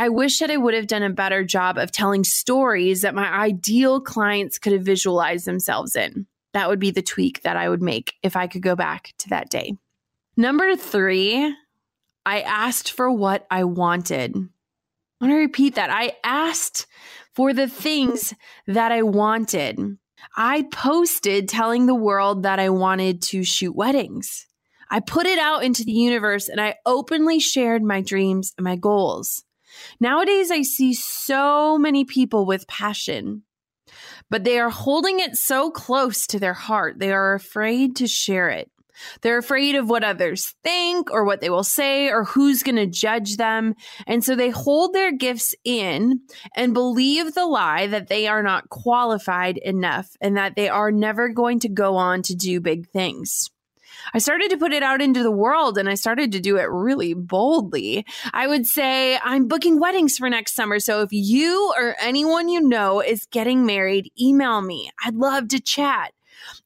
I 0.00 0.10
wish 0.10 0.38
that 0.38 0.50
I 0.52 0.56
would 0.56 0.74
have 0.74 0.86
done 0.86 1.02
a 1.02 1.10
better 1.10 1.42
job 1.42 1.76
of 1.76 1.90
telling 1.90 2.22
stories 2.22 3.00
that 3.02 3.16
my 3.16 3.26
ideal 3.26 4.00
clients 4.00 4.56
could 4.56 4.72
have 4.72 4.82
visualized 4.82 5.44
themselves 5.44 5.96
in. 5.96 6.28
That 6.52 6.68
would 6.68 6.78
be 6.78 6.92
the 6.92 7.02
tweak 7.02 7.42
that 7.42 7.56
I 7.56 7.68
would 7.68 7.82
make 7.82 8.14
if 8.22 8.36
I 8.36 8.46
could 8.46 8.62
go 8.62 8.76
back 8.76 9.12
to 9.18 9.28
that 9.30 9.50
day. 9.50 9.76
Number 10.36 10.76
three, 10.76 11.52
I 12.24 12.42
asked 12.42 12.92
for 12.92 13.10
what 13.10 13.44
I 13.50 13.64
wanted. 13.64 14.36
I 14.36 15.24
want 15.24 15.32
to 15.32 15.36
repeat 15.36 15.74
that. 15.74 15.90
I 15.90 16.12
asked 16.22 16.86
for 17.34 17.52
the 17.52 17.66
things 17.66 18.34
that 18.68 18.92
I 18.92 19.02
wanted. 19.02 19.98
I 20.36 20.62
posted 20.72 21.48
telling 21.48 21.86
the 21.86 21.94
world 21.96 22.44
that 22.44 22.60
I 22.60 22.70
wanted 22.70 23.20
to 23.22 23.42
shoot 23.42 23.74
weddings. 23.74 24.46
I 24.92 25.00
put 25.00 25.26
it 25.26 25.40
out 25.40 25.64
into 25.64 25.82
the 25.82 25.90
universe 25.90 26.48
and 26.48 26.60
I 26.60 26.76
openly 26.86 27.40
shared 27.40 27.82
my 27.82 28.00
dreams 28.00 28.54
and 28.56 28.64
my 28.64 28.76
goals. 28.76 29.42
Nowadays, 30.00 30.50
I 30.50 30.62
see 30.62 30.94
so 30.94 31.78
many 31.78 32.04
people 32.04 32.46
with 32.46 32.68
passion, 32.68 33.42
but 34.30 34.44
they 34.44 34.58
are 34.58 34.70
holding 34.70 35.20
it 35.20 35.36
so 35.36 35.70
close 35.70 36.26
to 36.28 36.38
their 36.38 36.54
heart. 36.54 36.98
They 36.98 37.12
are 37.12 37.34
afraid 37.34 37.96
to 37.96 38.06
share 38.06 38.48
it. 38.48 38.70
They're 39.20 39.38
afraid 39.38 39.74
of 39.74 39.88
what 39.88 40.04
others 40.04 40.54
think 40.64 41.10
or 41.10 41.24
what 41.24 41.40
they 41.40 41.50
will 41.50 41.64
say 41.64 42.08
or 42.08 42.24
who's 42.24 42.62
going 42.62 42.76
to 42.76 42.86
judge 42.86 43.36
them. 43.36 43.74
And 44.06 44.24
so 44.24 44.34
they 44.34 44.50
hold 44.50 44.92
their 44.92 45.12
gifts 45.12 45.54
in 45.64 46.20
and 46.56 46.74
believe 46.74 47.34
the 47.34 47.46
lie 47.46 47.86
that 47.86 48.08
they 48.08 48.26
are 48.26 48.42
not 48.42 48.68
qualified 48.68 49.58
enough 49.58 50.08
and 50.20 50.36
that 50.36 50.56
they 50.56 50.68
are 50.68 50.90
never 50.90 51.28
going 51.28 51.60
to 51.60 51.68
go 51.68 51.96
on 51.96 52.22
to 52.22 52.34
do 52.34 52.60
big 52.60 52.88
things. 52.88 53.50
I 54.14 54.18
started 54.18 54.50
to 54.50 54.56
put 54.56 54.72
it 54.72 54.82
out 54.82 55.02
into 55.02 55.22
the 55.22 55.30
world 55.30 55.78
and 55.78 55.88
I 55.88 55.94
started 55.94 56.32
to 56.32 56.40
do 56.40 56.56
it 56.56 56.68
really 56.70 57.14
boldly. 57.14 58.04
I 58.32 58.46
would 58.46 58.66
say, 58.66 59.18
I'm 59.22 59.48
booking 59.48 59.80
weddings 59.80 60.16
for 60.16 60.28
next 60.30 60.54
summer. 60.54 60.78
So 60.80 61.02
if 61.02 61.10
you 61.12 61.72
or 61.76 61.96
anyone 62.00 62.48
you 62.48 62.60
know 62.60 63.00
is 63.00 63.26
getting 63.26 63.66
married, 63.66 64.10
email 64.20 64.60
me. 64.60 64.90
I'd 65.04 65.14
love 65.14 65.48
to 65.48 65.60
chat. 65.60 66.12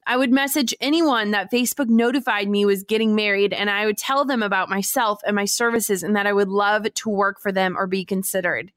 I 0.05 0.17
would 0.17 0.31
message 0.31 0.75
anyone 0.81 1.31
that 1.31 1.51
Facebook 1.51 1.89
notified 1.89 2.49
me 2.49 2.65
was 2.65 2.83
getting 2.83 3.15
married, 3.15 3.53
and 3.53 3.69
I 3.69 3.85
would 3.85 3.97
tell 3.97 4.23
them 4.23 4.43
about 4.43 4.69
myself 4.69 5.19
and 5.25 5.35
my 5.35 5.45
services 5.45 6.03
and 6.03 6.15
that 6.15 6.27
I 6.27 6.33
would 6.33 6.49
love 6.49 6.93
to 6.93 7.09
work 7.09 7.39
for 7.41 7.51
them 7.51 7.75
or 7.77 7.87
be 7.87 8.05
considered. 8.05 8.71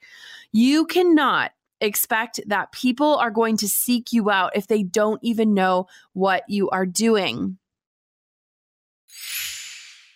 You 0.53 0.87
cannot 0.87 1.53
expect 1.81 2.41
that 2.47 2.73
people 2.73 3.17
are 3.17 3.31
going 3.31 3.57
to 3.59 3.69
seek 3.69 4.13
you 4.13 4.31
out 4.31 4.57
if 4.57 4.67
they 4.67 4.83
don't 4.83 5.21
even 5.23 5.53
know 5.53 5.87
what 6.15 6.45
you 6.49 6.71
are 6.71 6.87
doing. 6.87 7.59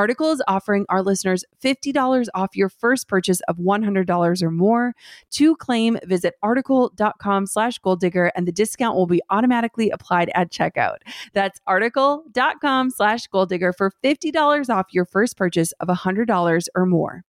Article 0.00 0.32
is 0.32 0.42
offering 0.48 0.86
our 0.88 1.02
listeners 1.02 1.44
$50 1.62 2.28
off 2.34 2.56
your 2.56 2.70
first 2.70 3.06
purchase 3.06 3.42
of 3.48 3.58
$100 3.58 4.42
or 4.42 4.50
more. 4.50 4.94
To 5.32 5.54
claim, 5.56 5.98
visit 6.06 6.36
article.com 6.42 7.46
slash 7.46 7.78
goal 7.80 7.96
digger 7.96 8.32
and 8.34 8.48
the 8.48 8.52
discount 8.52 8.96
will 8.96 9.06
be 9.06 9.20
automatically 9.28 9.90
applied 9.90 10.30
at 10.34 10.50
checkout. 10.50 11.00
That's 11.34 11.60
article.com 11.66 12.88
slash 12.88 13.26
goal 13.26 13.44
digger 13.44 13.74
for 13.74 13.92
$50 14.02 14.70
off 14.70 14.86
your 14.90 15.04
first 15.04 15.36
purchase 15.36 15.72
of 15.72 15.88
$100 15.88 16.68
or 16.74 16.86
more. 16.86 17.22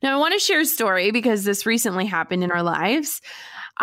Now, 0.00 0.16
I 0.16 0.20
want 0.20 0.34
to 0.34 0.38
share 0.38 0.60
a 0.60 0.64
story 0.64 1.10
because 1.10 1.42
this 1.42 1.66
recently 1.66 2.06
happened 2.06 2.44
in 2.44 2.52
our 2.52 2.62
lives. 2.62 3.20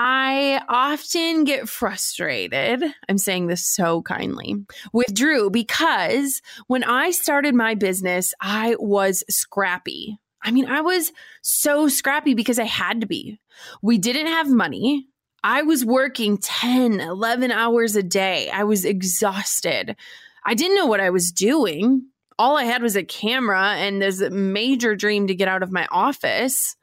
I 0.02 0.62
often 0.70 1.44
get 1.44 1.68
frustrated. 1.68 2.82
I'm 3.10 3.18
saying 3.18 3.48
this 3.48 3.68
so 3.68 4.02
kindly 4.02 4.56
with 4.94 5.14
Drew 5.14 5.50
because 5.50 6.42
when 6.68 6.86
I 6.86 7.12
started 7.12 7.54
my 7.54 7.76
business, 7.76 8.34
I 8.40 8.78
was 8.80 9.26
scrappy. 9.30 10.18
I 10.42 10.52
mean, 10.52 10.68
I 10.68 10.80
was 10.80 11.12
so 11.42 11.90
scrappy 11.90 12.34
because 12.34 12.60
I 12.60 12.64
had 12.64 13.02
to 13.02 13.08
be. 13.08 13.42
We 13.82 13.98
didn't 13.98 14.28
have 14.28 14.50
money. 14.50 15.08
I 15.44 15.64
was 15.64 15.84
working 15.84 16.38
10, 16.38 17.02
11 17.02 17.52
hours 17.52 17.98
a 17.98 18.04
day. 18.04 18.50
I 18.50 18.64
was 18.64 18.86
exhausted. 18.86 19.98
I 20.46 20.54
didn't 20.54 20.78
know 20.78 20.86
what 20.86 21.02
I 21.02 21.10
was 21.10 21.34
doing 21.34 22.06
all 22.40 22.56
I 22.56 22.64
had 22.64 22.82
was 22.82 22.96
a 22.96 23.04
camera 23.04 23.76
and 23.76 24.02
this 24.02 24.22
major 24.32 24.96
dream 24.96 25.28
to 25.28 25.36
get 25.36 25.50
out 25.50 25.62
of 25.62 25.74
my 25.74 25.86
office. 25.92 26.78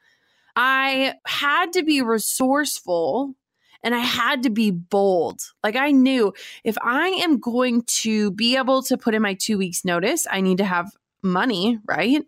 I 0.56 1.14
had 1.26 1.74
to 1.74 1.82
be 1.82 2.00
resourceful 2.00 3.34
and 3.82 3.94
I 3.94 3.98
had 4.00 4.42
to 4.44 4.50
be 4.50 4.70
bold. 4.70 5.40
Like 5.62 5.76
I 5.76 5.92
knew 5.92 6.32
if 6.64 6.76
I 6.82 7.08
am 7.08 7.38
going 7.38 7.82
to 7.82 8.30
be 8.32 8.56
able 8.56 8.82
to 8.84 8.96
put 8.96 9.14
in 9.14 9.22
my 9.22 9.34
two 9.34 9.58
weeks 9.58 9.84
notice, 9.84 10.26
I 10.30 10.40
need 10.40 10.58
to 10.58 10.64
have 10.64 10.90
money, 11.22 11.78
right? 11.86 12.24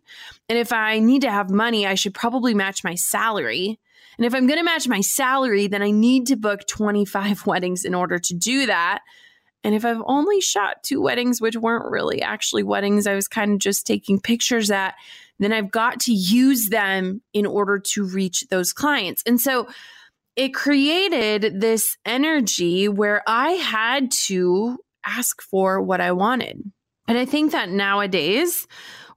And 0.49 0.59
if 0.59 0.73
I 0.73 0.99
need 0.99 1.23
to 1.23 1.31
have 1.31 1.51
money, 1.51 1.87
I 1.87 1.95
should 1.95 2.15
probably 2.15 2.55
match 2.55 2.85
my 2.85 2.95
salary. 2.95 3.79
And 4.19 4.27
if 4.27 4.35
I'm 4.35 4.47
going 4.47 4.59
to 4.59 4.65
match 4.65 4.89
my 4.89 5.01
salary, 5.01 5.69
then 5.69 5.83
I 5.83 5.91
need 5.91 6.27
to 6.27 6.37
book 6.37 6.67
25 6.67 7.47
weddings 7.47 7.85
in 7.85 7.95
order 7.95 8.19
to 8.19 8.35
do 8.35 8.67
that. 8.67 9.01
And 9.65 9.75
if 9.75 9.85
I've 9.85 10.03
only 10.07 10.41
shot 10.41 10.83
two 10.83 11.01
weddings, 11.01 11.41
which 11.41 11.57
weren't 11.57 11.91
really 11.91 12.23
actually 12.23 12.63
weddings, 12.63 13.07
I 13.07 13.15
was 13.15 13.29
kind 13.29 13.53
of 13.53 13.59
just 13.59 13.87
taking 13.87 14.21
pictures 14.21 14.71
at, 14.71 14.95
then 15.39 15.53
I've 15.53 15.71
got 15.71 16.01
to 16.01 16.13
use 16.13 16.69
them 16.69 17.23
in 17.33 17.47
order 17.47 17.79
to 17.79 18.05
reach 18.05 18.45
those 18.51 18.73
clients. 18.73 19.23
And 19.27 19.41
so 19.41 19.69
it 20.37 20.55
created 20.55 21.61
this 21.61 21.97
energy 22.05 22.89
where 22.89 23.23
I 23.27 23.51
had 23.51 24.13
to 24.27 24.79
ask 25.05 25.43
for 25.43 25.81
what 25.83 26.01
I 26.01 26.13
wanted. 26.13 26.71
And 27.09 27.17
I 27.17 27.25
think 27.25 27.53
that 27.53 27.71
nowadays, 27.71 28.67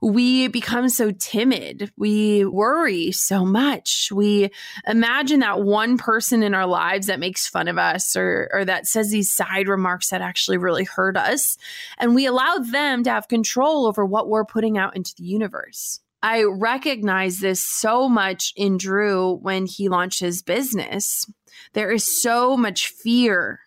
we 0.00 0.48
become 0.48 0.88
so 0.88 1.12
timid. 1.12 1.92
We 1.96 2.44
worry 2.44 3.12
so 3.12 3.44
much. 3.44 4.10
We 4.10 4.50
imagine 4.86 5.40
that 5.40 5.62
one 5.62 5.96
person 5.96 6.42
in 6.42 6.54
our 6.54 6.66
lives 6.66 7.06
that 7.06 7.20
makes 7.20 7.46
fun 7.46 7.68
of 7.68 7.78
us 7.78 8.16
or, 8.16 8.50
or 8.52 8.64
that 8.64 8.88
says 8.88 9.10
these 9.10 9.32
side 9.32 9.68
remarks 9.68 10.10
that 10.10 10.20
actually 10.20 10.56
really 10.56 10.84
hurt 10.84 11.16
us. 11.16 11.56
And 11.98 12.16
we 12.16 12.26
allow 12.26 12.56
them 12.58 13.04
to 13.04 13.10
have 13.10 13.28
control 13.28 13.86
over 13.86 14.04
what 14.04 14.28
we're 14.28 14.44
putting 14.44 14.76
out 14.76 14.96
into 14.96 15.14
the 15.16 15.24
universe. 15.24 16.00
I 16.20 16.44
recognize 16.44 17.38
this 17.38 17.62
so 17.62 18.08
much 18.08 18.52
in 18.56 18.78
Drew 18.78 19.34
when 19.36 19.66
he 19.66 19.88
launched 19.88 20.20
his 20.20 20.42
business. 20.42 21.30
There 21.74 21.92
is 21.92 22.22
so 22.22 22.56
much 22.56 22.88
fear 22.88 23.60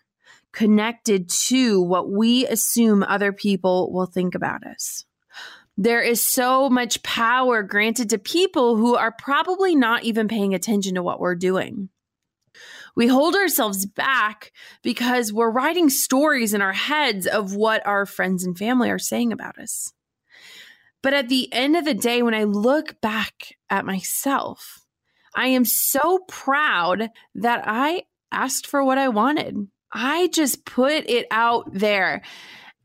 connected 0.56 1.28
to 1.28 1.82
what 1.82 2.10
we 2.10 2.46
assume 2.46 3.02
other 3.02 3.30
people 3.30 3.92
will 3.92 4.06
think 4.06 4.34
about 4.34 4.66
us. 4.66 5.04
There 5.76 6.00
is 6.00 6.24
so 6.24 6.70
much 6.70 7.02
power 7.02 7.62
granted 7.62 8.08
to 8.08 8.18
people 8.18 8.76
who 8.76 8.96
are 8.96 9.12
probably 9.12 9.76
not 9.76 10.04
even 10.04 10.28
paying 10.28 10.54
attention 10.54 10.94
to 10.94 11.02
what 11.02 11.20
we're 11.20 11.34
doing. 11.34 11.90
We 12.96 13.06
hold 13.06 13.36
ourselves 13.36 13.84
back 13.84 14.50
because 14.82 15.30
we're 15.30 15.50
writing 15.50 15.90
stories 15.90 16.54
in 16.54 16.62
our 16.62 16.72
heads 16.72 17.26
of 17.26 17.54
what 17.54 17.86
our 17.86 18.06
friends 18.06 18.42
and 18.42 18.56
family 18.56 18.90
are 18.90 18.98
saying 18.98 19.32
about 19.32 19.58
us. 19.58 19.92
But 21.02 21.12
at 21.12 21.28
the 21.28 21.52
end 21.52 21.76
of 21.76 21.84
the 21.84 21.92
day, 21.92 22.22
when 22.22 22.34
I 22.34 22.44
look 22.44 22.98
back 23.02 23.56
at 23.68 23.84
myself, 23.84 24.86
I 25.34 25.48
am 25.48 25.66
so 25.66 26.20
proud 26.26 27.10
that 27.34 27.62
I 27.66 28.04
asked 28.32 28.66
for 28.66 28.82
what 28.82 28.96
I 28.96 29.08
wanted. 29.08 29.68
I 29.92 30.28
just 30.28 30.64
put 30.64 31.08
it 31.08 31.26
out 31.30 31.72
there. 31.72 32.22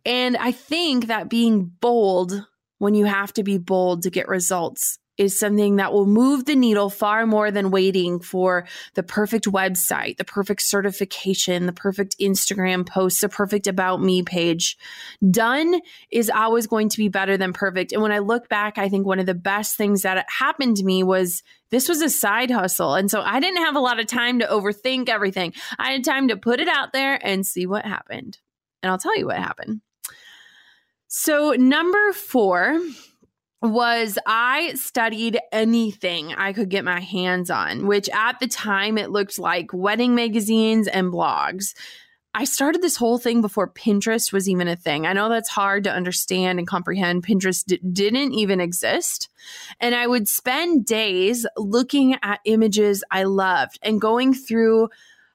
And 0.05 0.37
I 0.37 0.51
think 0.51 1.07
that 1.07 1.29
being 1.29 1.65
bold 1.65 2.45
when 2.79 2.95
you 2.95 3.05
have 3.05 3.33
to 3.33 3.43
be 3.43 3.57
bold 3.57 4.03
to 4.03 4.09
get 4.09 4.27
results 4.27 4.97
is 5.21 5.37
something 5.37 5.75
that 5.75 5.93
will 5.93 6.07
move 6.07 6.45
the 6.45 6.55
needle 6.55 6.89
far 6.89 7.27
more 7.27 7.51
than 7.51 7.69
waiting 7.69 8.19
for 8.19 8.65
the 8.95 9.03
perfect 9.03 9.45
website, 9.45 10.17
the 10.17 10.25
perfect 10.25 10.63
certification, 10.63 11.67
the 11.67 11.73
perfect 11.73 12.15
Instagram 12.19 12.87
post, 12.87 13.21
the 13.21 13.29
perfect 13.29 13.67
about 13.67 14.01
me 14.01 14.23
page. 14.23 14.79
Done 15.29 15.79
is 16.09 16.31
always 16.31 16.65
going 16.65 16.89
to 16.89 16.97
be 16.97 17.07
better 17.07 17.37
than 17.37 17.53
perfect. 17.53 17.91
And 17.91 18.01
when 18.01 18.11
I 18.11 18.17
look 18.17 18.49
back, 18.49 18.79
I 18.79 18.89
think 18.89 19.05
one 19.05 19.19
of 19.19 19.27
the 19.27 19.35
best 19.35 19.77
things 19.77 20.01
that 20.01 20.25
happened 20.27 20.77
to 20.77 20.83
me 20.83 21.03
was 21.03 21.43
this 21.69 21.87
was 21.87 22.01
a 22.01 22.09
side 22.09 22.49
hustle. 22.49 22.95
And 22.95 23.11
so 23.11 23.21
I 23.21 23.39
didn't 23.39 23.63
have 23.63 23.75
a 23.75 23.79
lot 23.79 23.99
of 23.99 24.07
time 24.07 24.39
to 24.39 24.47
overthink 24.47 25.07
everything. 25.07 25.53
I 25.77 25.91
had 25.91 26.03
time 26.03 26.29
to 26.29 26.35
put 26.35 26.59
it 26.59 26.67
out 26.67 26.93
there 26.93 27.19
and 27.23 27.45
see 27.45 27.67
what 27.67 27.85
happened. 27.85 28.39
And 28.81 28.91
I'll 28.91 28.97
tell 28.97 29.15
you 29.15 29.27
what 29.27 29.37
happened. 29.37 29.81
So, 31.07 31.51
number 31.51 32.13
four 32.13 32.79
was 33.61 34.17
I 34.25 34.73
studied 34.73 35.39
anything 35.51 36.33
I 36.33 36.53
could 36.53 36.69
get 36.69 36.83
my 36.83 36.99
hands 36.99 37.49
on, 37.49 37.85
which 37.85 38.09
at 38.09 38.39
the 38.39 38.47
time 38.47 38.97
it 38.97 39.11
looked 39.11 39.37
like 39.37 39.71
wedding 39.71 40.15
magazines 40.15 40.87
and 40.87 41.13
blogs. 41.13 41.73
I 42.33 42.45
started 42.45 42.81
this 42.81 42.95
whole 42.95 43.17
thing 43.17 43.41
before 43.41 43.69
Pinterest 43.69 44.31
was 44.31 44.47
even 44.47 44.69
a 44.69 44.75
thing. 44.77 45.05
I 45.05 45.11
know 45.11 45.27
that's 45.27 45.49
hard 45.49 45.83
to 45.83 45.91
understand 45.91 46.59
and 46.59 46.67
comprehend. 46.67 47.25
Pinterest 47.25 47.65
d- 47.65 47.81
didn't 47.91 48.31
even 48.31 48.61
exist. 48.61 49.27
And 49.81 49.93
I 49.93 50.07
would 50.07 50.29
spend 50.29 50.85
days 50.85 51.45
looking 51.57 52.15
at 52.23 52.39
images 52.45 53.03
I 53.11 53.23
loved 53.23 53.79
and 53.81 53.99
going 53.99 54.33
through 54.33 54.87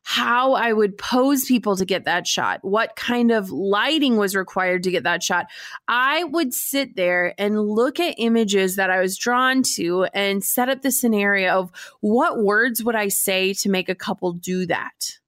how 0.08 0.52
I 0.52 0.72
would 0.72 0.96
pose 0.96 1.46
people 1.46 1.74
to 1.74 1.84
get 1.84 2.04
that 2.04 2.28
shot, 2.28 2.60
what 2.62 2.94
kind 2.94 3.32
of 3.32 3.50
lighting 3.50 4.16
was 4.16 4.36
required 4.36 4.84
to 4.84 4.92
get 4.92 5.02
that 5.02 5.20
shot. 5.20 5.46
I 5.88 6.22
would 6.22 6.54
sit 6.54 6.94
there 6.94 7.34
and 7.38 7.60
look 7.60 7.98
at 7.98 8.14
images 8.16 8.76
that 8.76 8.88
I 8.88 9.00
was 9.00 9.18
drawn 9.18 9.64
to 9.74 10.04
and 10.14 10.44
set 10.44 10.68
up 10.68 10.82
the 10.82 10.92
scenario 10.92 11.58
of 11.58 11.72
what 12.02 12.38
words 12.38 12.84
would 12.84 12.94
I 12.94 13.08
say 13.08 13.52
to 13.54 13.68
make 13.68 13.88
a 13.88 13.96
couple 13.96 14.32
do 14.32 14.64
that? 14.66 15.18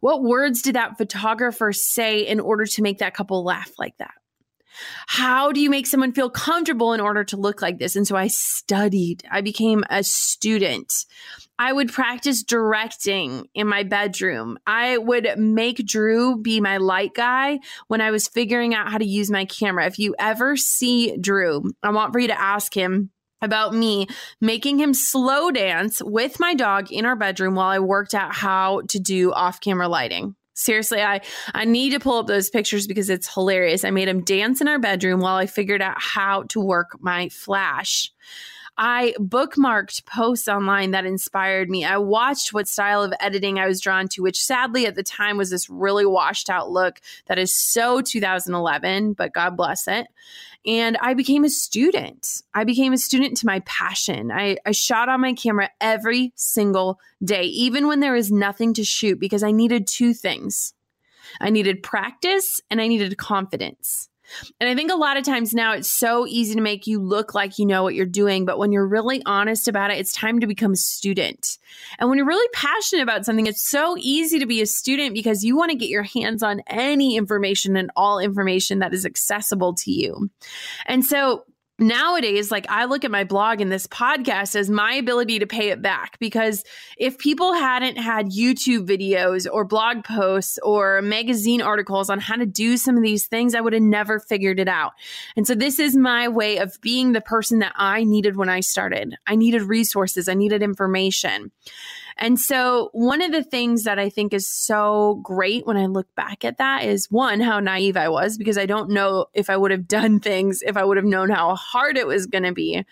What 0.00 0.24
words 0.24 0.60
did 0.60 0.74
that 0.74 0.98
photographer 0.98 1.72
say 1.72 2.26
in 2.26 2.40
order 2.40 2.66
to 2.66 2.82
make 2.82 2.98
that 2.98 3.14
couple 3.14 3.44
laugh 3.44 3.70
like 3.78 3.96
that? 3.98 4.14
How 5.06 5.52
do 5.52 5.60
you 5.60 5.70
make 5.70 5.86
someone 5.86 6.10
feel 6.10 6.30
comfortable 6.30 6.92
in 6.94 7.00
order 7.00 7.22
to 7.22 7.36
look 7.36 7.62
like 7.62 7.78
this? 7.78 7.94
And 7.94 8.08
so 8.08 8.16
I 8.16 8.26
studied, 8.26 9.22
I 9.30 9.40
became 9.40 9.84
a 9.88 10.02
student. 10.02 10.92
I 11.58 11.72
would 11.72 11.92
practice 11.92 12.42
directing 12.42 13.48
in 13.54 13.66
my 13.66 13.82
bedroom. 13.82 14.58
I 14.66 14.98
would 14.98 15.38
make 15.38 15.86
Drew 15.86 16.36
be 16.36 16.60
my 16.60 16.76
light 16.76 17.14
guy 17.14 17.60
when 17.88 18.00
I 18.00 18.10
was 18.10 18.28
figuring 18.28 18.74
out 18.74 18.90
how 18.90 18.98
to 18.98 19.06
use 19.06 19.30
my 19.30 19.46
camera. 19.46 19.86
If 19.86 19.98
you 19.98 20.14
ever 20.18 20.56
see 20.56 21.16
Drew, 21.16 21.72
I 21.82 21.90
want 21.90 22.12
for 22.12 22.18
you 22.18 22.28
to 22.28 22.40
ask 22.40 22.74
him 22.74 23.10
about 23.42 23.74
me 23.74 24.06
making 24.40 24.78
him 24.78 24.94
slow 24.94 25.50
dance 25.50 26.02
with 26.02 26.40
my 26.40 26.54
dog 26.54 26.90
in 26.90 27.04
our 27.06 27.16
bedroom 27.16 27.54
while 27.54 27.68
I 27.68 27.78
worked 27.78 28.14
out 28.14 28.34
how 28.34 28.82
to 28.88 28.98
do 28.98 29.32
off 29.32 29.60
camera 29.60 29.88
lighting. 29.88 30.34
Seriously, 30.54 31.02
I 31.02 31.20
I 31.54 31.66
need 31.66 31.90
to 31.90 32.00
pull 32.00 32.18
up 32.18 32.26
those 32.26 32.48
pictures 32.48 32.86
because 32.86 33.10
it's 33.10 33.32
hilarious. 33.32 33.84
I 33.84 33.90
made 33.90 34.08
him 34.08 34.24
dance 34.24 34.62
in 34.62 34.68
our 34.68 34.78
bedroom 34.78 35.20
while 35.20 35.36
I 35.36 35.46
figured 35.46 35.82
out 35.82 35.96
how 35.98 36.44
to 36.48 36.60
work 36.60 36.96
my 36.98 37.28
flash. 37.28 38.10
I 38.78 39.14
bookmarked 39.18 40.04
posts 40.04 40.48
online 40.48 40.90
that 40.90 41.06
inspired 41.06 41.70
me. 41.70 41.84
I 41.84 41.96
watched 41.96 42.52
what 42.52 42.68
style 42.68 43.02
of 43.02 43.14
editing 43.20 43.58
I 43.58 43.66
was 43.66 43.80
drawn 43.80 44.08
to, 44.08 44.22
which 44.22 44.42
sadly 44.42 44.86
at 44.86 44.94
the 44.94 45.02
time 45.02 45.36
was 45.36 45.50
this 45.50 45.70
really 45.70 46.04
washed 46.04 46.50
out 46.50 46.70
look 46.70 47.00
that 47.26 47.38
is 47.38 47.54
so 47.54 48.02
2011, 48.02 49.14
but 49.14 49.32
God 49.32 49.56
bless 49.56 49.88
it. 49.88 50.06
And 50.66 50.98
I 51.00 51.14
became 51.14 51.44
a 51.44 51.48
student. 51.48 52.42
I 52.52 52.64
became 52.64 52.92
a 52.92 52.98
student 52.98 53.36
to 53.38 53.46
my 53.46 53.60
passion. 53.60 54.30
I, 54.32 54.58
I 54.66 54.72
shot 54.72 55.08
on 55.08 55.20
my 55.20 55.32
camera 55.32 55.70
every 55.80 56.32
single 56.34 56.98
day, 57.24 57.44
even 57.44 57.86
when 57.86 58.00
there 58.00 58.14
was 58.14 58.32
nothing 58.32 58.74
to 58.74 58.84
shoot, 58.84 59.20
because 59.20 59.42
I 59.42 59.52
needed 59.52 59.86
two 59.86 60.12
things 60.12 60.74
I 61.40 61.50
needed 61.50 61.82
practice 61.82 62.60
and 62.70 62.80
I 62.80 62.86
needed 62.86 63.16
confidence. 63.18 64.08
And 64.60 64.68
I 64.68 64.74
think 64.74 64.90
a 64.90 64.96
lot 64.96 65.16
of 65.16 65.24
times 65.24 65.54
now 65.54 65.72
it's 65.72 65.92
so 65.92 66.26
easy 66.26 66.54
to 66.54 66.60
make 66.60 66.86
you 66.86 67.00
look 67.00 67.34
like 67.34 67.58
you 67.58 67.66
know 67.66 67.82
what 67.82 67.94
you're 67.94 68.06
doing. 68.06 68.44
But 68.44 68.58
when 68.58 68.72
you're 68.72 68.86
really 68.86 69.22
honest 69.26 69.68
about 69.68 69.90
it, 69.90 69.98
it's 69.98 70.12
time 70.12 70.40
to 70.40 70.46
become 70.46 70.72
a 70.72 70.76
student. 70.76 71.58
And 71.98 72.08
when 72.08 72.18
you're 72.18 72.26
really 72.26 72.48
passionate 72.52 73.02
about 73.02 73.24
something, 73.24 73.46
it's 73.46 73.68
so 73.68 73.96
easy 73.98 74.38
to 74.38 74.46
be 74.46 74.60
a 74.60 74.66
student 74.66 75.14
because 75.14 75.44
you 75.44 75.56
want 75.56 75.70
to 75.70 75.76
get 75.76 75.88
your 75.88 76.02
hands 76.02 76.42
on 76.42 76.60
any 76.66 77.16
information 77.16 77.76
and 77.76 77.90
all 77.96 78.18
information 78.18 78.80
that 78.80 78.94
is 78.94 79.06
accessible 79.06 79.74
to 79.74 79.90
you. 79.90 80.30
And 80.86 81.04
so 81.04 81.44
nowadays, 81.78 82.50
like 82.50 82.66
I 82.68 82.86
look 82.86 83.04
at 83.04 83.10
my 83.10 83.24
blog 83.24 83.60
and 83.60 83.70
this 83.70 83.86
podcast 83.86 84.56
as 84.56 84.70
my 84.70 84.94
ability 84.94 85.38
to 85.38 85.46
pay 85.46 85.70
it 85.70 85.82
back 85.82 86.18
because 86.18 86.64
if 86.96 87.18
people 87.18 87.52
hadn't 87.52 87.96
had 87.96 88.26
YouTube 88.26 88.86
videos 88.86 89.46
or 89.50 89.64
blog 89.64 90.04
posts 90.04 90.58
or 90.62 91.02
magazine 91.02 91.60
articles 91.60 92.08
on 92.08 92.18
how 92.18 92.36
to 92.36 92.46
do 92.46 92.76
some 92.76 92.96
of 92.96 93.02
these 93.02 93.26
things, 93.26 93.54
I 93.54 93.60
would 93.60 93.72
have 93.72 93.82
never 93.82 94.18
figured 94.18 94.58
it 94.58 94.68
out. 94.68 94.92
And 95.36 95.46
so 95.46 95.54
this 95.54 95.78
is 95.78 95.96
my 95.96 96.28
way 96.28 96.58
of 96.58 96.78
being 96.80 97.12
the 97.12 97.20
person 97.20 97.58
that 97.58 97.72
I 97.76 98.04
needed 98.04 98.36
when 98.36 98.48
I 98.48 98.60
started. 98.60 99.16
I 99.26 99.36
needed 99.36 99.62
resources, 99.62 100.28
I 100.28 100.34
needed 100.34 100.62
information. 100.62 101.52
And 102.18 102.40
so, 102.40 102.88
one 102.92 103.20
of 103.20 103.32
the 103.32 103.42
things 103.42 103.84
that 103.84 103.98
I 103.98 104.08
think 104.08 104.32
is 104.32 104.48
so 104.48 105.20
great 105.22 105.66
when 105.66 105.76
I 105.76 105.86
look 105.86 106.12
back 106.14 106.44
at 106.44 106.58
that 106.58 106.84
is 106.84 107.10
one, 107.10 107.40
how 107.40 107.60
naive 107.60 107.96
I 107.96 108.08
was, 108.08 108.38
because 108.38 108.56
I 108.56 108.66
don't 108.66 108.90
know 108.90 109.26
if 109.34 109.50
I 109.50 109.56
would 109.56 109.70
have 109.70 109.86
done 109.86 110.20
things 110.20 110.62
if 110.62 110.76
I 110.76 110.84
would 110.84 110.96
have 110.96 111.06
known 111.06 111.30
how 111.30 111.54
hard 111.54 111.96
it 111.96 112.06
was 112.06 112.26
going 112.26 112.44
to 112.44 112.52
be. 112.52 112.84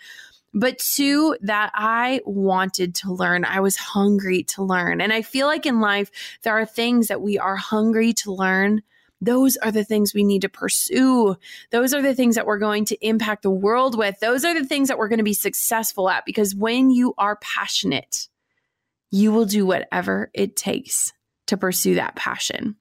But 0.53 0.79
two, 0.79 1.35
that 1.41 1.71
I 1.73 2.21
wanted 2.25 2.95
to 2.95 3.11
learn. 3.11 3.43
I 3.43 3.59
was 3.59 3.75
hungry 3.75 4.43
to 4.43 4.63
learn. 4.63 5.01
And 5.01 5.11
I 5.11 5.21
feel 5.21 5.47
like 5.47 5.65
in 5.65 5.81
life, 5.81 6.09
there 6.43 6.57
are 6.57 6.65
things 6.65 7.07
that 7.07 7.21
we 7.21 7.37
are 7.37 7.57
hungry 7.57 8.13
to 8.13 8.31
learn 8.31 8.81
those 9.21 9.57
are 9.57 9.71
the 9.71 9.83
things 9.83 10.13
we 10.13 10.23
need 10.23 10.41
to 10.41 10.49
pursue. 10.49 11.35
Those 11.71 11.93
are 11.93 12.01
the 12.01 12.13
things 12.13 12.35
that 12.35 12.45
we're 12.45 12.59
going 12.59 12.85
to 12.85 13.07
impact 13.07 13.43
the 13.43 13.49
world 13.49 13.97
with. 13.97 14.19
Those 14.19 14.43
are 14.45 14.53
the 14.53 14.67
things 14.67 14.87
that 14.87 14.97
we're 14.97 15.07
going 15.07 15.19
to 15.19 15.23
be 15.23 15.33
successful 15.33 16.09
at 16.09 16.25
because 16.25 16.53
when 16.53 16.89
you 16.89 17.13
are 17.17 17.37
passionate, 17.37 18.27
you 19.15 19.31
will 19.31 19.45
do 19.45 19.65
whatever 19.65 20.29
it 20.33 20.57
takes 20.57 21.13
to 21.47 21.55
pursue 21.55 21.95
that 21.95 22.17
passion. 22.17 22.75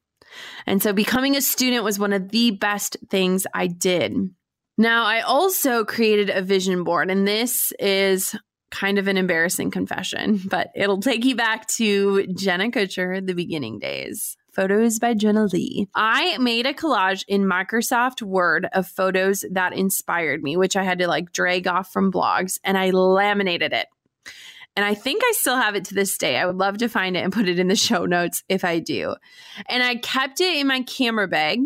And 0.66 0.82
so 0.82 0.92
becoming 0.92 1.36
a 1.36 1.40
student 1.40 1.84
was 1.84 1.98
one 1.98 2.12
of 2.12 2.30
the 2.30 2.50
best 2.50 2.96
things 3.08 3.46
I 3.54 3.68
did. 3.68 4.16
Now, 4.76 5.04
I 5.04 5.20
also 5.20 5.84
created 5.84 6.30
a 6.30 6.42
vision 6.42 6.82
board, 6.82 7.08
and 7.08 7.28
this 7.28 7.72
is 7.78 8.34
kind 8.72 8.98
of 8.98 9.06
an 9.06 9.16
embarrassing 9.16 9.70
confession, 9.70 10.40
but 10.50 10.70
it'll 10.74 11.00
take 11.00 11.24
you 11.24 11.36
back 11.36 11.68
to 11.68 12.26
Jenna 12.36 12.70
Kutcher, 12.70 13.24
the 13.24 13.34
beginning 13.34 13.78
days. 13.78 14.36
Photos 14.52 14.98
by 14.98 15.14
Jenna 15.14 15.44
Lee. 15.44 15.88
I 15.94 16.38
made 16.38 16.66
a 16.66 16.74
collage 16.74 17.24
in 17.28 17.44
Microsoft 17.44 18.22
Word 18.22 18.68
of 18.72 18.88
photos 18.88 19.44
that 19.52 19.72
inspired 19.72 20.42
me, 20.42 20.56
which 20.56 20.76
I 20.76 20.82
had 20.82 20.98
to 20.98 21.06
like 21.06 21.32
drag 21.32 21.68
off 21.68 21.92
from 21.92 22.10
blogs, 22.10 22.58
and 22.64 22.76
I 22.76 22.90
laminated 22.90 23.72
it. 23.72 23.86
And 24.76 24.84
I 24.84 24.94
think 24.94 25.22
I 25.24 25.32
still 25.36 25.56
have 25.56 25.76
it 25.76 25.84
to 25.86 25.94
this 25.94 26.18
day. 26.18 26.36
I 26.36 26.46
would 26.46 26.56
love 26.56 26.78
to 26.78 26.88
find 26.88 27.16
it 27.16 27.20
and 27.20 27.32
put 27.32 27.48
it 27.48 27.58
in 27.58 27.68
the 27.68 27.76
show 27.76 28.06
notes 28.06 28.42
if 28.48 28.64
I 28.64 28.80
do. 28.80 29.14
And 29.68 29.82
I 29.82 29.96
kept 29.96 30.40
it 30.40 30.56
in 30.56 30.66
my 30.66 30.82
camera 30.82 31.28
bag 31.28 31.60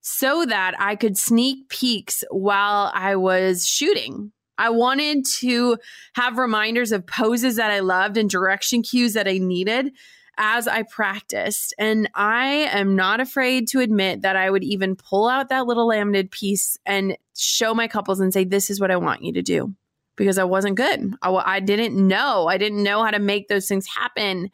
so 0.00 0.44
that 0.44 0.74
I 0.78 0.96
could 0.96 1.16
sneak 1.16 1.68
peeks 1.68 2.24
while 2.30 2.90
I 2.94 3.16
was 3.16 3.66
shooting. 3.66 4.32
I 4.56 4.70
wanted 4.70 5.24
to 5.38 5.78
have 6.14 6.36
reminders 6.36 6.90
of 6.90 7.06
poses 7.06 7.56
that 7.56 7.70
I 7.70 7.78
loved 7.78 8.16
and 8.16 8.28
direction 8.28 8.82
cues 8.82 9.12
that 9.12 9.28
I 9.28 9.38
needed 9.38 9.92
as 10.36 10.66
I 10.66 10.82
practiced. 10.82 11.74
And 11.78 12.10
I 12.14 12.46
am 12.72 12.96
not 12.96 13.20
afraid 13.20 13.68
to 13.68 13.80
admit 13.80 14.22
that 14.22 14.34
I 14.34 14.50
would 14.50 14.64
even 14.64 14.96
pull 14.96 15.28
out 15.28 15.48
that 15.50 15.66
little 15.66 15.86
laminated 15.86 16.32
piece 16.32 16.76
and 16.86 17.16
show 17.36 17.72
my 17.72 17.86
couples 17.86 18.18
and 18.18 18.32
say, 18.32 18.44
This 18.44 18.70
is 18.70 18.80
what 18.80 18.90
I 18.90 18.96
want 18.96 19.22
you 19.22 19.32
to 19.34 19.42
do 19.42 19.74
because 20.18 20.36
I 20.36 20.44
wasn't 20.44 20.76
good. 20.76 21.14
I, 21.22 21.30
I, 21.30 21.60
didn't 21.60 21.94
know. 21.94 22.48
I 22.48 22.58
didn't 22.58 22.82
know 22.82 23.02
how 23.02 23.10
to 23.10 23.18
make 23.18 23.48
those 23.48 23.66
things 23.66 23.86
happen. 23.86 24.50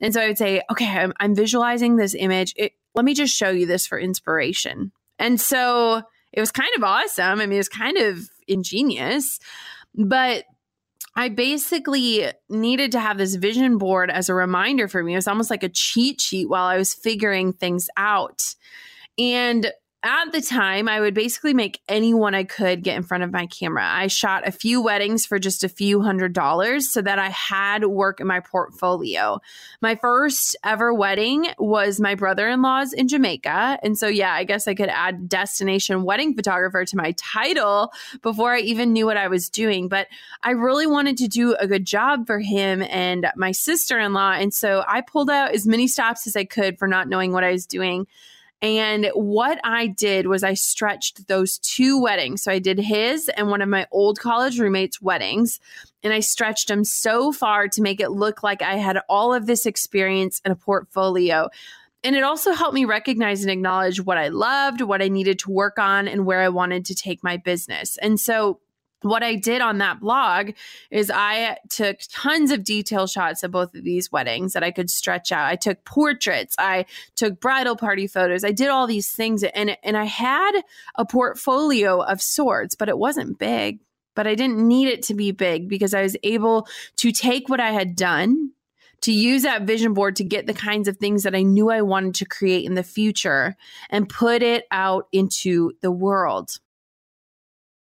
And 0.00 0.14
so 0.14 0.22
I 0.22 0.28
would 0.28 0.38
say, 0.38 0.62
okay, 0.70 0.86
I'm, 0.86 1.12
I'm 1.20 1.34
visualizing 1.34 1.96
this 1.96 2.14
image. 2.14 2.54
It, 2.56 2.72
let 2.94 3.04
me 3.04 3.12
just 3.12 3.36
show 3.36 3.50
you 3.50 3.66
this 3.66 3.86
for 3.86 3.98
inspiration. 3.98 4.92
And 5.18 5.38
so 5.38 6.02
it 6.32 6.40
was 6.40 6.52
kind 6.52 6.70
of 6.76 6.84
awesome. 6.84 7.40
I 7.40 7.46
mean, 7.46 7.52
it 7.52 7.58
was 7.58 7.68
kind 7.68 7.98
of 7.98 8.30
ingenious, 8.46 9.38
but 9.94 10.44
I 11.16 11.28
basically 11.28 12.30
needed 12.48 12.92
to 12.92 13.00
have 13.00 13.18
this 13.18 13.34
vision 13.34 13.76
board 13.76 14.10
as 14.10 14.28
a 14.28 14.34
reminder 14.34 14.86
for 14.86 15.02
me. 15.02 15.14
It 15.14 15.16
was 15.16 15.28
almost 15.28 15.50
like 15.50 15.64
a 15.64 15.68
cheat 15.68 16.20
sheet 16.20 16.48
while 16.48 16.66
I 16.66 16.78
was 16.78 16.94
figuring 16.94 17.52
things 17.52 17.88
out. 17.96 18.54
And 19.18 19.72
at 20.04 20.30
the 20.30 20.40
time, 20.40 20.88
I 20.88 21.00
would 21.00 21.14
basically 21.14 21.54
make 21.54 21.80
anyone 21.88 22.32
I 22.32 22.44
could 22.44 22.84
get 22.84 22.96
in 22.96 23.02
front 23.02 23.24
of 23.24 23.32
my 23.32 23.46
camera. 23.46 23.84
I 23.84 24.06
shot 24.06 24.46
a 24.46 24.52
few 24.52 24.80
weddings 24.80 25.26
for 25.26 25.40
just 25.40 25.64
a 25.64 25.68
few 25.68 26.02
hundred 26.02 26.32
dollars 26.32 26.92
so 26.92 27.02
that 27.02 27.18
I 27.18 27.30
had 27.30 27.84
work 27.84 28.20
in 28.20 28.28
my 28.28 28.38
portfolio. 28.38 29.40
My 29.82 29.96
first 29.96 30.56
ever 30.62 30.94
wedding 30.94 31.48
was 31.58 31.98
my 31.98 32.14
brother 32.14 32.48
in 32.48 32.62
law's 32.62 32.92
in 32.92 33.08
Jamaica. 33.08 33.80
And 33.82 33.98
so, 33.98 34.06
yeah, 34.06 34.32
I 34.32 34.44
guess 34.44 34.68
I 34.68 34.74
could 34.76 34.88
add 34.88 35.28
destination 35.28 36.04
wedding 36.04 36.32
photographer 36.34 36.84
to 36.84 36.96
my 36.96 37.12
title 37.18 37.92
before 38.22 38.54
I 38.54 38.60
even 38.60 38.92
knew 38.92 39.04
what 39.04 39.16
I 39.16 39.26
was 39.26 39.50
doing. 39.50 39.88
But 39.88 40.06
I 40.44 40.50
really 40.50 40.86
wanted 40.86 41.16
to 41.18 41.26
do 41.26 41.56
a 41.56 41.66
good 41.66 41.84
job 41.84 42.24
for 42.24 42.38
him 42.38 42.82
and 42.82 43.26
my 43.34 43.50
sister 43.50 43.98
in 43.98 44.12
law. 44.12 44.30
And 44.30 44.54
so 44.54 44.84
I 44.86 45.00
pulled 45.00 45.28
out 45.28 45.56
as 45.56 45.66
many 45.66 45.88
stops 45.88 46.28
as 46.28 46.36
I 46.36 46.44
could 46.44 46.78
for 46.78 46.86
not 46.86 47.08
knowing 47.08 47.32
what 47.32 47.42
I 47.42 47.50
was 47.50 47.66
doing. 47.66 48.06
And 48.60 49.10
what 49.14 49.60
I 49.62 49.86
did 49.86 50.26
was 50.26 50.42
I 50.42 50.54
stretched 50.54 51.28
those 51.28 51.58
two 51.58 52.00
weddings. 52.00 52.42
So 52.42 52.50
I 52.50 52.58
did 52.58 52.78
his 52.78 53.28
and 53.28 53.50
one 53.50 53.62
of 53.62 53.68
my 53.68 53.86
old 53.92 54.18
college 54.18 54.58
roommates' 54.58 55.00
weddings. 55.00 55.60
And 56.02 56.12
I 56.12 56.20
stretched 56.20 56.68
them 56.68 56.84
so 56.84 57.32
far 57.32 57.68
to 57.68 57.82
make 57.82 58.00
it 58.00 58.10
look 58.10 58.42
like 58.42 58.62
I 58.62 58.76
had 58.76 58.98
all 59.08 59.32
of 59.32 59.46
this 59.46 59.66
experience 59.66 60.40
in 60.44 60.52
a 60.52 60.56
portfolio. 60.56 61.48
And 62.04 62.16
it 62.16 62.22
also 62.22 62.52
helped 62.52 62.74
me 62.74 62.84
recognize 62.84 63.42
and 63.42 63.50
acknowledge 63.50 64.00
what 64.00 64.18
I 64.18 64.28
loved, 64.28 64.80
what 64.80 65.02
I 65.02 65.08
needed 65.08 65.40
to 65.40 65.50
work 65.50 65.78
on, 65.78 66.06
and 66.06 66.26
where 66.26 66.40
I 66.40 66.48
wanted 66.48 66.84
to 66.86 66.94
take 66.94 67.24
my 67.24 67.36
business. 67.36 67.96
And 67.98 68.18
so 68.20 68.60
what 69.02 69.22
I 69.22 69.36
did 69.36 69.60
on 69.60 69.78
that 69.78 70.00
blog 70.00 70.50
is 70.90 71.10
I 71.14 71.58
took 71.68 71.98
tons 72.10 72.50
of 72.50 72.64
detail 72.64 73.06
shots 73.06 73.42
of 73.42 73.50
both 73.50 73.74
of 73.74 73.84
these 73.84 74.10
weddings 74.10 74.52
that 74.52 74.64
I 74.64 74.70
could 74.70 74.90
stretch 74.90 75.30
out. 75.30 75.46
I 75.46 75.56
took 75.56 75.84
portraits, 75.84 76.56
I 76.58 76.86
took 77.14 77.40
bridal 77.40 77.76
party 77.76 78.06
photos. 78.06 78.44
I 78.44 78.52
did 78.52 78.68
all 78.68 78.86
these 78.86 79.10
things 79.10 79.42
and 79.44 79.76
and 79.82 79.96
I 79.96 80.04
had 80.04 80.62
a 80.96 81.04
portfolio 81.04 82.00
of 82.00 82.20
sorts, 82.20 82.74
but 82.74 82.88
it 82.88 82.98
wasn't 82.98 83.38
big. 83.38 83.80
But 84.14 84.26
I 84.26 84.34
didn't 84.34 84.66
need 84.66 84.88
it 84.88 85.02
to 85.04 85.14
be 85.14 85.30
big 85.30 85.68
because 85.68 85.94
I 85.94 86.02
was 86.02 86.16
able 86.24 86.66
to 86.96 87.12
take 87.12 87.48
what 87.48 87.60
I 87.60 87.70
had 87.70 87.94
done 87.94 88.50
to 89.02 89.12
use 89.12 89.42
that 89.42 89.62
vision 89.62 89.94
board 89.94 90.16
to 90.16 90.24
get 90.24 90.46
the 90.46 90.54
kinds 90.54 90.88
of 90.88 90.96
things 90.96 91.22
that 91.22 91.36
I 91.36 91.42
knew 91.42 91.70
I 91.70 91.82
wanted 91.82 92.16
to 92.16 92.24
create 92.24 92.64
in 92.64 92.74
the 92.74 92.82
future 92.82 93.56
and 93.90 94.08
put 94.08 94.42
it 94.42 94.66
out 94.72 95.06
into 95.12 95.72
the 95.82 95.92
world. 95.92 96.58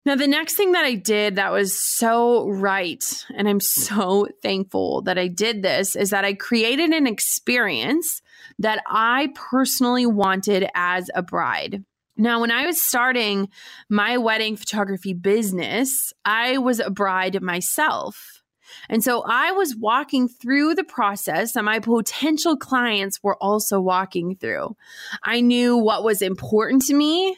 Now, 0.03 0.15
the 0.15 0.27
next 0.27 0.55
thing 0.55 0.71
that 0.71 0.83
I 0.83 0.95
did 0.95 1.35
that 1.35 1.51
was 1.51 1.79
so 1.79 2.47
right, 2.49 3.03
and 3.35 3.47
I'm 3.47 3.59
so 3.59 4.27
thankful 4.41 5.03
that 5.03 5.19
I 5.19 5.27
did 5.27 5.61
this, 5.61 5.95
is 5.95 6.09
that 6.09 6.25
I 6.25 6.33
created 6.33 6.89
an 6.89 7.05
experience 7.05 8.21
that 8.57 8.81
I 8.87 9.29
personally 9.35 10.07
wanted 10.07 10.67
as 10.73 11.11
a 11.13 11.21
bride. 11.21 11.83
Now, 12.17 12.41
when 12.41 12.51
I 12.51 12.65
was 12.65 12.81
starting 12.81 13.49
my 13.89 14.17
wedding 14.17 14.55
photography 14.55 15.13
business, 15.13 16.13
I 16.25 16.57
was 16.57 16.79
a 16.79 16.89
bride 16.89 17.41
myself. 17.41 18.41
And 18.89 19.03
so 19.03 19.23
I 19.27 19.51
was 19.51 19.75
walking 19.75 20.27
through 20.27 20.75
the 20.75 20.83
process 20.83 21.53
that 21.53 21.63
my 21.63 21.79
potential 21.79 22.57
clients 22.57 23.19
were 23.21 23.37
also 23.37 23.79
walking 23.79 24.35
through. 24.35 24.75
I 25.23 25.41
knew 25.41 25.77
what 25.77 26.03
was 26.03 26.21
important 26.21 26.83
to 26.83 26.93
me. 26.93 27.37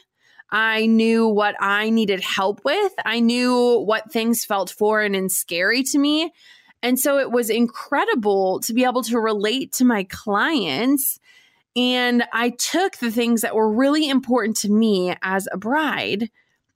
I 0.54 0.86
knew 0.86 1.26
what 1.26 1.56
I 1.58 1.90
needed 1.90 2.20
help 2.20 2.64
with. 2.64 2.92
I 3.04 3.18
knew 3.18 3.80
what 3.80 4.12
things 4.12 4.44
felt 4.44 4.70
foreign 4.70 5.16
and 5.16 5.30
scary 5.30 5.82
to 5.82 5.98
me. 5.98 6.32
And 6.80 6.96
so 6.96 7.18
it 7.18 7.32
was 7.32 7.50
incredible 7.50 8.60
to 8.60 8.72
be 8.72 8.84
able 8.84 9.02
to 9.02 9.18
relate 9.18 9.72
to 9.72 9.84
my 9.84 10.04
clients. 10.04 11.18
And 11.74 12.22
I 12.32 12.50
took 12.50 12.98
the 12.98 13.10
things 13.10 13.40
that 13.40 13.56
were 13.56 13.68
really 13.68 14.08
important 14.08 14.56
to 14.58 14.70
me 14.70 15.16
as 15.22 15.48
a 15.50 15.58
bride 15.58 16.30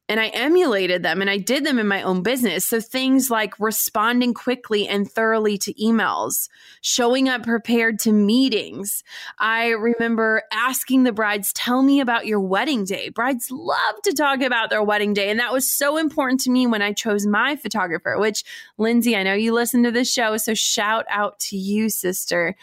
and 0.09 0.19
I 0.19 0.29
emulated 0.29 1.03
them 1.03 1.21
and 1.21 1.29
I 1.29 1.37
did 1.37 1.65
them 1.65 1.79
in 1.79 1.87
my 1.87 2.03
own 2.03 2.23
business. 2.23 2.67
So 2.67 2.81
things 2.81 3.31
like 3.31 3.59
responding 3.61 4.33
quickly 4.33 4.89
and 4.89 5.11
thoroughly 5.11 5.59
to 5.59 5.75
emails, 5.75 6.49
showing 6.81 7.29
up 7.29 7.43
prepared 7.43 7.99
to 8.01 8.13
meetings. 8.13 9.05
I 9.39 9.69
remember 9.69 10.43
asking 10.51 11.05
the 11.05 11.13
brides, 11.13 11.53
tell 11.53 11.83
me 11.83 12.01
about 12.01 12.27
your 12.27 12.41
wedding 12.41 12.85
day. 12.85 13.11
Brides 13.11 13.51
love 13.51 14.03
to 14.05 14.13
talk 14.13 14.41
about 14.41 14.71
their 14.71 14.83
wedding 14.83 15.13
day. 15.13 15.29
And 15.29 15.41
that 15.41 15.53
was 15.53 15.71
so 15.71 15.99
important 15.99 16.41
to 16.43 16.51
me 16.51 16.67
when 16.67 16.81
I 16.83 16.93
chose 16.93 17.27
my 17.27 17.57
photographer, 17.57 18.19
which 18.19 18.45
Lindsay, 18.79 19.15
I 19.15 19.23
know 19.23 19.35
you 19.35 19.53
listen 19.53 19.83
to 19.83 19.91
this 19.91 20.11
show. 20.11 20.37
So 20.39 20.55
shout 20.55 21.05
out 21.11 21.39
to 21.41 21.57
you, 21.57 21.91
sister. 21.91 22.57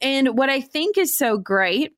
And 0.00 0.38
what 0.38 0.50
I 0.50 0.60
think 0.60 0.96
is 0.96 1.16
so 1.16 1.36
great 1.36 1.94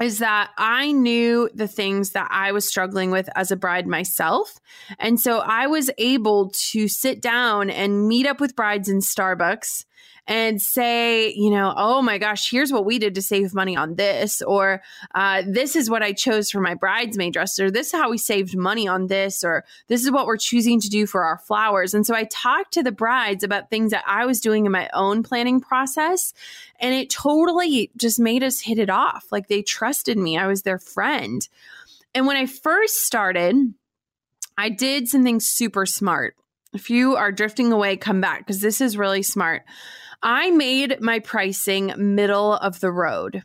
is 0.00 0.18
that 0.18 0.50
I 0.58 0.92
knew 0.92 1.48
the 1.54 1.68
things 1.68 2.10
that 2.10 2.28
I 2.30 2.52
was 2.52 2.68
struggling 2.68 3.10
with 3.10 3.28
as 3.34 3.50
a 3.50 3.56
bride 3.56 3.86
myself. 3.86 4.60
And 4.98 5.18
so 5.18 5.38
I 5.38 5.66
was 5.66 5.90
able 5.96 6.52
to 6.70 6.86
sit 6.86 7.22
down 7.22 7.70
and 7.70 8.06
meet 8.06 8.26
up 8.26 8.40
with 8.40 8.56
brides 8.56 8.88
in 8.88 9.00
Starbucks 9.00 9.84
and 10.28 10.60
say, 10.60 11.32
you 11.34 11.50
know, 11.50 11.72
oh 11.76 12.02
my 12.02 12.18
gosh, 12.18 12.50
here's 12.50 12.72
what 12.72 12.84
we 12.84 12.98
did 12.98 13.14
to 13.14 13.22
save 13.22 13.54
money 13.54 13.76
on 13.76 13.94
this, 13.94 14.42
or 14.42 14.82
uh, 15.14 15.42
this 15.46 15.76
is 15.76 15.88
what 15.88 16.02
I 16.02 16.12
chose 16.12 16.50
for 16.50 16.60
my 16.60 16.74
bridesmaid 16.74 17.32
dress, 17.32 17.58
or 17.60 17.70
this 17.70 17.88
is 17.88 17.92
how 17.92 18.10
we 18.10 18.18
saved 18.18 18.56
money 18.56 18.88
on 18.88 19.06
this, 19.06 19.44
or 19.44 19.64
this 19.86 20.02
is 20.02 20.10
what 20.10 20.26
we're 20.26 20.36
choosing 20.36 20.80
to 20.80 20.88
do 20.88 21.06
for 21.06 21.24
our 21.24 21.38
flowers. 21.38 21.94
And 21.94 22.04
so 22.04 22.14
I 22.14 22.24
talked 22.24 22.72
to 22.74 22.82
the 22.82 22.92
brides 22.92 23.44
about 23.44 23.70
things 23.70 23.92
that 23.92 24.04
I 24.06 24.26
was 24.26 24.40
doing 24.40 24.66
in 24.66 24.72
my 24.72 24.90
own 24.92 25.22
planning 25.22 25.60
process. 25.60 26.34
And 26.80 26.92
it 26.92 27.08
totally 27.08 27.90
just 27.96 28.18
made 28.18 28.42
us 28.42 28.60
hit 28.60 28.78
it 28.78 28.90
off. 28.90 29.26
Like 29.30 29.48
they 29.48 29.62
trusted 29.62 30.18
me, 30.18 30.36
I 30.36 30.46
was 30.46 30.62
their 30.62 30.78
friend. 30.78 31.46
And 32.14 32.26
when 32.26 32.36
I 32.36 32.46
first 32.46 33.04
started, 33.04 33.74
I 34.58 34.70
did 34.70 35.08
something 35.08 35.38
super 35.38 35.86
smart. 35.86 36.34
If 36.72 36.90
you 36.90 37.16
are 37.16 37.32
drifting 37.32 37.72
away, 37.72 37.96
come 37.96 38.20
back 38.20 38.40
because 38.40 38.60
this 38.60 38.80
is 38.80 38.98
really 38.98 39.22
smart. 39.22 39.62
I 40.28 40.50
made 40.50 41.00
my 41.00 41.20
pricing 41.20 41.92
middle 41.96 42.54
of 42.54 42.80
the 42.80 42.90
road, 42.90 43.44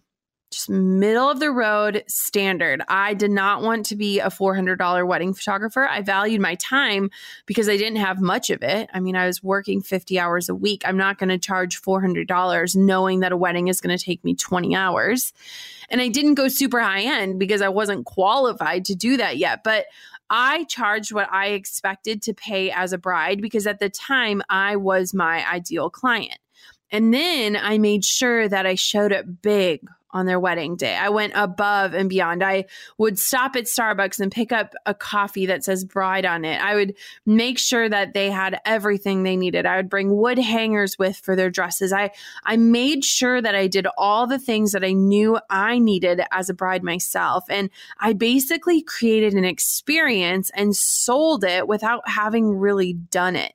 just 0.50 0.68
middle 0.68 1.30
of 1.30 1.40
the 1.40 1.52
road 1.52 2.04
standard. 2.08 2.82
I 2.88 3.14
did 3.14 3.30
not 3.30 3.62
want 3.62 3.86
to 3.86 3.96
be 3.96 4.20
a 4.20 4.32
$400 4.32 5.06
wedding 5.06 5.36
photographer. 5.36 5.88
I 5.88 6.02
valued 6.02 6.42
my 6.42 6.56
time 6.56 7.12
because 7.46 7.70
I 7.70 7.78
didn't 7.78 8.00
have 8.00 8.20
much 8.20 8.50
of 8.50 8.64
it. 8.64 8.90
I 8.96 9.00
mean, 9.00 9.16
I 9.16 9.28
was 9.28 9.44
working 9.44 9.84
50 9.84 10.18
hours 10.18 10.50
a 10.50 10.56
week. 10.56 10.82
I'm 10.84 10.98
not 10.98 11.20
going 11.20 11.30
to 11.30 11.38
charge 11.38 11.80
$400 11.80 12.76
knowing 12.76 13.20
that 13.20 13.32
a 13.32 13.38
wedding 13.38 13.68
is 13.68 13.80
going 13.80 13.96
to 13.96 14.04
take 14.04 14.24
me 14.24 14.34
20 14.34 14.76
hours. 14.76 15.34
And 15.88 16.02
I 16.02 16.08
didn't 16.08 16.34
go 16.34 16.48
super 16.48 16.80
high 16.80 17.04
end 17.04 17.38
because 17.38 17.62
I 17.62 17.70
wasn't 17.70 18.08
qualified 18.08 18.86
to 18.86 18.96
do 18.96 19.18
that 19.18 19.38
yet. 19.38 19.64
But 19.64 19.86
I 20.32 20.64
charged 20.64 21.14
what 21.14 21.32
I 21.32 21.50
expected 21.50 22.24
to 22.24 22.34
pay 22.34 22.72
as 22.72 22.92
a 22.92 22.98
bride 22.98 23.40
because 23.40 23.68
at 23.68 23.78
the 23.78 23.90
time 23.90 24.42
I 24.50 24.78
was 24.78 25.14
my 25.14 25.48
ideal 25.48 25.92
client. 25.92 26.40
And 26.92 27.14
then 27.14 27.56
I 27.56 27.78
made 27.78 28.04
sure 28.04 28.48
that 28.48 28.66
I 28.66 28.76
showed 28.76 29.14
up 29.14 29.26
big 29.42 29.82
on 30.14 30.26
their 30.26 30.40
wedding 30.40 30.76
day. 30.76 30.96
I 30.96 31.10
went 31.10 31.34
above 31.36 31.94
and 31.94 32.10
beyond. 32.10 32.44
I 32.44 32.66
would 32.98 33.18
stop 33.18 33.56
at 33.56 33.64
Starbucks 33.64 34.20
and 34.20 34.32
pick 34.32 34.52
up 34.52 34.74
a 34.86 34.94
coffee 34.94 35.46
that 35.46 35.64
says 35.64 35.86
bride 35.86 36.26
on 36.26 36.44
it. 36.46 36.62
I 36.62 36.76
would 36.76 36.96
make 37.26 37.58
sure 37.58 37.88
that 37.88 38.14
they 38.14 38.30
had 38.30 38.60
everything 38.66 39.24
they 39.24 39.38
needed. 39.38 39.66
I 39.66 39.78
would 39.78 39.90
bring 39.90 40.16
wood 40.16 40.38
hangers 40.38 41.00
with 41.00 41.18
for 41.18 41.36
their 41.36 41.50
dresses. 41.50 41.94
I 41.94 42.12
I 42.44 42.58
made 42.58 43.06
sure 43.06 43.42
that 43.42 43.56
I 43.56 43.68
did 43.68 43.88
all 43.98 44.28
the 44.28 44.40
things 44.40 44.74
that 44.74 44.84
I 44.84 44.92
knew 44.92 45.40
I 45.50 45.80
needed 45.80 46.22
as 46.32 46.50
a 46.50 46.54
bride 46.54 46.84
myself. 46.84 47.46
And 47.50 47.70
I 48.00 48.14
basically 48.14 48.82
created 48.82 49.34
an 49.34 49.46
experience 49.46 50.52
and 50.54 50.76
sold 50.76 51.44
it 51.44 51.68
without 51.68 52.08
having 52.08 52.58
really 52.58 52.94
done 52.94 53.36
it. 53.36 53.54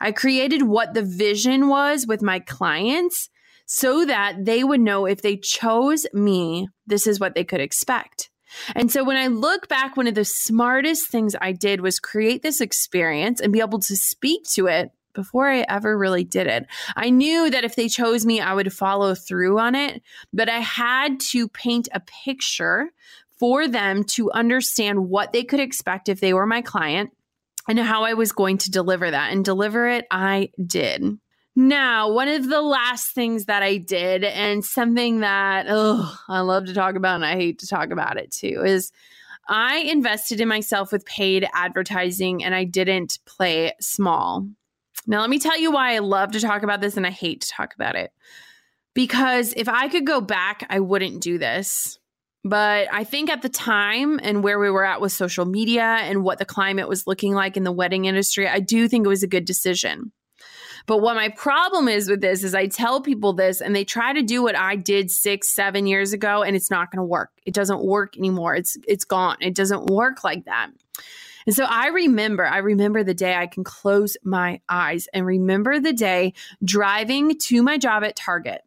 I 0.00 0.12
created 0.12 0.62
what 0.62 0.94
the 0.94 1.02
vision 1.02 1.68
was 1.68 2.06
with 2.06 2.22
my 2.22 2.38
clients 2.40 3.28
so 3.66 4.04
that 4.04 4.44
they 4.44 4.64
would 4.64 4.80
know 4.80 5.06
if 5.06 5.22
they 5.22 5.36
chose 5.36 6.06
me, 6.12 6.68
this 6.86 7.06
is 7.06 7.20
what 7.20 7.34
they 7.34 7.44
could 7.44 7.60
expect. 7.60 8.30
And 8.74 8.90
so 8.90 9.04
when 9.04 9.16
I 9.16 9.28
look 9.28 9.68
back, 9.68 9.96
one 9.96 10.08
of 10.08 10.16
the 10.16 10.24
smartest 10.24 11.08
things 11.08 11.36
I 11.40 11.52
did 11.52 11.80
was 11.80 12.00
create 12.00 12.42
this 12.42 12.60
experience 12.60 13.40
and 13.40 13.52
be 13.52 13.60
able 13.60 13.78
to 13.78 13.96
speak 13.96 14.42
to 14.54 14.66
it 14.66 14.90
before 15.12 15.48
I 15.48 15.64
ever 15.68 15.96
really 15.96 16.24
did 16.24 16.46
it. 16.46 16.66
I 16.96 17.10
knew 17.10 17.50
that 17.50 17.64
if 17.64 17.76
they 17.76 17.88
chose 17.88 18.26
me, 18.26 18.40
I 18.40 18.54
would 18.54 18.72
follow 18.72 19.14
through 19.14 19.58
on 19.58 19.74
it, 19.74 20.02
but 20.32 20.48
I 20.48 20.58
had 20.58 21.20
to 21.30 21.48
paint 21.48 21.88
a 21.92 22.00
picture 22.00 22.90
for 23.38 23.66
them 23.66 24.04
to 24.04 24.30
understand 24.32 25.08
what 25.08 25.32
they 25.32 25.44
could 25.44 25.60
expect 25.60 26.08
if 26.08 26.20
they 26.20 26.34
were 26.34 26.46
my 26.46 26.60
client 26.60 27.10
and 27.68 27.78
how 27.78 28.04
I 28.04 28.14
was 28.14 28.32
going 28.32 28.58
to 28.58 28.70
deliver 28.70 29.10
that. 29.10 29.32
And 29.32 29.44
deliver 29.44 29.88
it, 29.88 30.06
I 30.10 30.50
did. 30.64 31.18
Now, 31.56 32.12
one 32.12 32.28
of 32.28 32.48
the 32.48 32.62
last 32.62 33.12
things 33.14 33.46
that 33.46 33.62
I 33.62 33.76
did, 33.76 34.24
and 34.24 34.64
something 34.64 35.20
that 35.20 35.66
oh, 35.68 36.16
I 36.28 36.40
love 36.40 36.66
to 36.66 36.74
talk 36.74 36.94
about 36.94 37.16
and 37.16 37.24
I 37.24 37.34
hate 37.34 37.58
to 37.60 37.66
talk 37.66 37.90
about 37.90 38.16
it 38.16 38.30
too, 38.30 38.62
is 38.64 38.92
I 39.48 39.78
invested 39.78 40.40
in 40.40 40.48
myself 40.48 40.92
with 40.92 41.04
paid 41.04 41.46
advertising 41.52 42.44
and 42.44 42.54
I 42.54 42.64
didn't 42.64 43.18
play 43.26 43.72
small. 43.80 44.46
Now, 45.06 45.20
let 45.20 45.30
me 45.30 45.38
tell 45.38 45.58
you 45.58 45.72
why 45.72 45.94
I 45.94 45.98
love 45.98 46.32
to 46.32 46.40
talk 46.40 46.62
about 46.62 46.80
this 46.80 46.96
and 46.96 47.06
I 47.06 47.10
hate 47.10 47.40
to 47.42 47.50
talk 47.50 47.74
about 47.74 47.96
it. 47.96 48.12
Because 48.94 49.54
if 49.56 49.68
I 49.68 49.88
could 49.88 50.06
go 50.06 50.20
back, 50.20 50.66
I 50.68 50.80
wouldn't 50.80 51.22
do 51.22 51.38
this. 51.38 51.98
But 52.42 52.88
I 52.90 53.04
think 53.04 53.28
at 53.30 53.42
the 53.42 53.50
time 53.50 54.18
and 54.22 54.42
where 54.42 54.58
we 54.58 54.70
were 54.70 54.84
at 54.84 55.00
with 55.00 55.12
social 55.12 55.44
media 55.44 55.82
and 55.82 56.24
what 56.24 56.38
the 56.38 56.46
climate 56.46 56.88
was 56.88 57.06
looking 57.06 57.34
like 57.34 57.56
in 57.56 57.64
the 57.64 57.72
wedding 57.72 58.06
industry, 58.06 58.48
I 58.48 58.60
do 58.60 58.88
think 58.88 59.04
it 59.04 59.08
was 59.08 59.22
a 59.22 59.28
good 59.28 59.44
decision. 59.44 60.12
But 60.86 60.98
what 60.98 61.14
my 61.14 61.28
problem 61.28 61.88
is 61.88 62.08
with 62.08 62.22
this 62.22 62.42
is 62.42 62.54
I 62.54 62.66
tell 62.66 63.02
people 63.02 63.34
this 63.34 63.60
and 63.60 63.76
they 63.76 63.84
try 63.84 64.14
to 64.14 64.22
do 64.22 64.42
what 64.42 64.56
I 64.56 64.76
did 64.76 65.10
six, 65.10 65.54
seven 65.54 65.86
years 65.86 66.14
ago, 66.14 66.42
and 66.42 66.56
it's 66.56 66.70
not 66.70 66.90
going 66.90 66.98
to 66.98 67.04
work. 67.04 67.30
It 67.44 67.54
doesn't 67.54 67.84
work 67.84 68.16
anymore. 68.16 68.56
It's 68.56 68.76
it's 68.88 69.04
gone. 69.04 69.36
It 69.40 69.54
doesn't 69.54 69.86
work 69.86 70.24
like 70.24 70.46
that. 70.46 70.70
And 71.46 71.54
so 71.54 71.64
I 71.64 71.88
remember, 71.88 72.46
I 72.46 72.58
remember 72.58 73.02
the 73.02 73.14
day 73.14 73.34
I 73.34 73.46
can 73.46 73.64
close 73.64 74.16
my 74.22 74.60
eyes 74.68 75.08
and 75.12 75.24
remember 75.24 75.80
the 75.80 75.92
day 75.92 76.34
driving 76.64 77.38
to 77.38 77.62
my 77.62 77.78
job 77.78 78.04
at 78.04 78.16
Target 78.16 78.62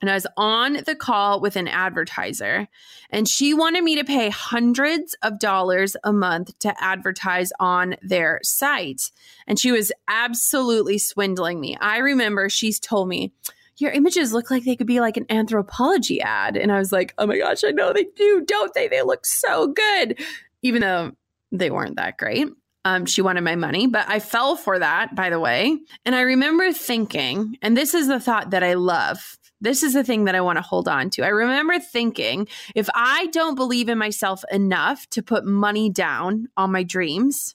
and 0.00 0.10
I 0.10 0.14
was 0.14 0.26
on 0.36 0.74
the 0.84 0.94
call 0.94 1.40
with 1.40 1.56
an 1.56 1.68
advertiser, 1.68 2.68
and 3.10 3.26
she 3.28 3.54
wanted 3.54 3.82
me 3.82 3.96
to 3.96 4.04
pay 4.04 4.28
hundreds 4.28 5.16
of 5.22 5.38
dollars 5.38 5.96
a 6.04 6.12
month 6.12 6.58
to 6.60 6.74
advertise 6.82 7.52
on 7.58 7.96
their 8.02 8.40
site. 8.42 9.10
And 9.46 9.58
she 9.58 9.72
was 9.72 9.92
absolutely 10.08 10.98
swindling 10.98 11.60
me. 11.60 11.76
I 11.80 11.98
remember 11.98 12.48
she's 12.48 12.78
told 12.78 13.08
me, 13.08 13.32
Your 13.78 13.92
images 13.92 14.32
look 14.32 14.50
like 14.50 14.64
they 14.64 14.76
could 14.76 14.86
be 14.86 15.00
like 15.00 15.16
an 15.16 15.26
Anthropologie 15.26 16.20
ad. 16.20 16.56
And 16.56 16.70
I 16.70 16.78
was 16.78 16.92
like, 16.92 17.14
Oh 17.16 17.26
my 17.26 17.38
gosh, 17.38 17.64
I 17.64 17.70
know 17.70 17.92
they 17.92 18.04
do, 18.16 18.44
don't 18.46 18.74
they? 18.74 18.88
They 18.88 19.02
look 19.02 19.24
so 19.24 19.68
good, 19.68 20.20
even 20.62 20.82
though 20.82 21.12
they 21.52 21.70
weren't 21.70 21.96
that 21.96 22.18
great. 22.18 22.48
Um, 22.84 23.04
she 23.04 23.20
wanted 23.20 23.40
my 23.40 23.56
money, 23.56 23.88
but 23.88 24.08
I 24.08 24.20
fell 24.20 24.54
for 24.54 24.78
that, 24.78 25.16
by 25.16 25.28
the 25.28 25.40
way. 25.40 25.76
And 26.04 26.14
I 26.14 26.20
remember 26.20 26.72
thinking, 26.72 27.58
and 27.60 27.76
this 27.76 27.94
is 27.94 28.06
the 28.06 28.20
thought 28.20 28.50
that 28.50 28.62
I 28.62 28.74
love 28.74 29.36
this 29.60 29.82
is 29.82 29.94
the 29.94 30.04
thing 30.04 30.24
that 30.24 30.34
I 30.34 30.40
want 30.40 30.56
to 30.56 30.62
hold 30.62 30.88
on 30.88 31.10
to. 31.10 31.22
I 31.22 31.28
remember 31.28 31.78
thinking 31.78 32.48
if 32.74 32.88
I 32.94 33.26
don't 33.28 33.54
believe 33.54 33.88
in 33.88 33.98
myself 33.98 34.44
enough 34.50 35.08
to 35.10 35.22
put 35.22 35.44
money 35.44 35.90
down 35.90 36.48
on 36.56 36.72
my 36.72 36.82
dreams, 36.82 37.54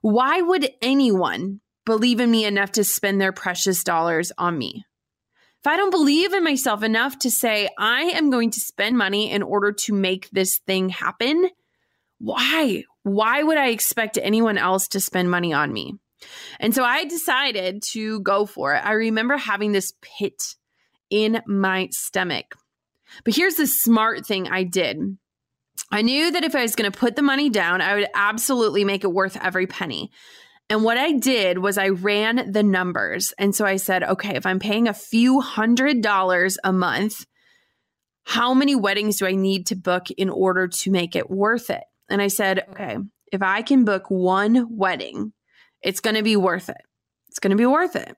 why 0.00 0.40
would 0.40 0.70
anyone 0.80 1.60
believe 1.84 2.20
in 2.20 2.30
me 2.30 2.44
enough 2.44 2.72
to 2.72 2.84
spend 2.84 3.20
their 3.20 3.32
precious 3.32 3.84
dollars 3.84 4.32
on 4.38 4.56
me? 4.56 4.84
If 5.60 5.66
I 5.66 5.76
don't 5.76 5.90
believe 5.90 6.32
in 6.32 6.42
myself 6.42 6.82
enough 6.82 7.18
to 7.20 7.30
say, 7.30 7.68
I 7.78 8.02
am 8.02 8.30
going 8.30 8.50
to 8.50 8.60
spend 8.60 8.98
money 8.98 9.30
in 9.30 9.42
order 9.42 9.72
to 9.72 9.92
make 9.94 10.28
this 10.30 10.58
thing 10.66 10.88
happen, 10.88 11.50
why? 12.18 12.84
Why 13.04 13.42
would 13.42 13.58
I 13.58 13.68
expect 13.68 14.18
anyone 14.20 14.58
else 14.58 14.88
to 14.88 15.00
spend 15.00 15.30
money 15.30 15.52
on 15.52 15.72
me? 15.72 15.94
And 16.58 16.74
so 16.74 16.84
I 16.84 17.04
decided 17.04 17.82
to 17.92 18.20
go 18.20 18.46
for 18.46 18.74
it. 18.74 18.84
I 18.84 18.92
remember 18.92 19.36
having 19.36 19.72
this 19.72 19.92
pit 20.00 20.54
in 21.12 21.42
my 21.46 21.88
stomach. 21.92 22.56
But 23.24 23.36
here's 23.36 23.56
the 23.56 23.66
smart 23.66 24.26
thing 24.26 24.48
I 24.48 24.64
did. 24.64 24.98
I 25.92 26.00
knew 26.00 26.30
that 26.30 26.42
if 26.42 26.54
I 26.54 26.62
was 26.62 26.74
going 26.74 26.90
to 26.90 26.98
put 26.98 27.14
the 27.16 27.22
money 27.22 27.50
down, 27.50 27.82
I 27.82 27.94
would 27.94 28.08
absolutely 28.14 28.84
make 28.84 29.04
it 29.04 29.12
worth 29.12 29.36
every 29.36 29.66
penny. 29.66 30.10
And 30.70 30.82
what 30.82 30.96
I 30.96 31.12
did 31.12 31.58
was 31.58 31.76
I 31.76 31.90
ran 31.90 32.50
the 32.50 32.62
numbers. 32.62 33.34
And 33.38 33.54
so 33.54 33.66
I 33.66 33.76
said, 33.76 34.02
okay, 34.02 34.36
if 34.36 34.46
I'm 34.46 34.58
paying 34.58 34.88
a 34.88 34.94
few 34.94 35.40
hundred 35.40 36.00
dollars 36.00 36.56
a 36.64 36.72
month, 36.72 37.26
how 38.24 38.54
many 38.54 38.74
weddings 38.74 39.18
do 39.18 39.26
I 39.26 39.34
need 39.34 39.66
to 39.66 39.76
book 39.76 40.10
in 40.16 40.30
order 40.30 40.68
to 40.68 40.90
make 40.90 41.14
it 41.14 41.30
worth 41.30 41.68
it? 41.68 41.82
And 42.08 42.22
I 42.22 42.28
said, 42.28 42.64
okay, 42.70 42.96
if 43.30 43.42
I 43.42 43.60
can 43.60 43.84
book 43.84 44.04
one 44.08 44.66
wedding, 44.70 45.34
it's 45.82 46.00
going 46.00 46.16
to 46.16 46.22
be 46.22 46.36
worth 46.36 46.70
it. 46.70 46.80
It's 47.28 47.38
going 47.38 47.50
to 47.50 47.56
be 47.56 47.66
worth 47.66 47.96
it. 47.96 48.16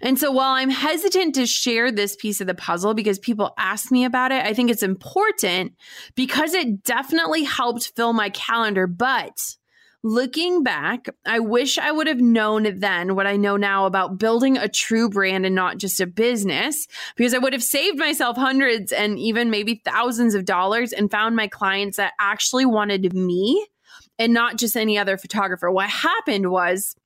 And 0.00 0.18
so 0.18 0.30
while 0.30 0.54
I'm 0.54 0.70
hesitant 0.70 1.34
to 1.36 1.46
share 1.46 1.90
this 1.90 2.16
piece 2.16 2.40
of 2.40 2.46
the 2.46 2.54
puzzle 2.54 2.94
because 2.94 3.18
people 3.18 3.54
ask 3.58 3.90
me 3.90 4.04
about 4.04 4.32
it, 4.32 4.44
I 4.44 4.54
think 4.54 4.70
it's 4.70 4.82
important 4.82 5.74
because 6.14 6.54
it 6.54 6.82
definitely 6.84 7.44
helped 7.44 7.92
fill 7.96 8.12
my 8.12 8.30
calendar. 8.30 8.86
But 8.86 9.36
looking 10.02 10.62
back, 10.62 11.08
I 11.26 11.40
wish 11.40 11.76
I 11.76 11.92
would 11.92 12.06
have 12.06 12.20
known 12.20 12.78
then 12.78 13.14
what 13.14 13.26
I 13.26 13.36
know 13.36 13.58
now 13.58 13.84
about 13.84 14.18
building 14.18 14.56
a 14.56 14.66
true 14.68 15.10
brand 15.10 15.44
and 15.44 15.54
not 15.54 15.76
just 15.76 16.00
a 16.00 16.06
business, 16.06 16.86
because 17.16 17.34
I 17.34 17.38
would 17.38 17.52
have 17.52 17.62
saved 17.62 17.98
myself 17.98 18.36
hundreds 18.38 18.92
and 18.92 19.18
even 19.18 19.50
maybe 19.50 19.82
thousands 19.84 20.34
of 20.34 20.46
dollars 20.46 20.92
and 20.94 21.10
found 21.10 21.36
my 21.36 21.48
clients 21.48 21.98
that 21.98 22.14
actually 22.18 22.64
wanted 22.64 23.12
me 23.12 23.66
and 24.18 24.32
not 24.32 24.56
just 24.56 24.76
any 24.76 24.96
other 24.96 25.18
photographer. 25.18 25.70
What 25.70 25.90
happened 25.90 26.50
was, 26.50 26.96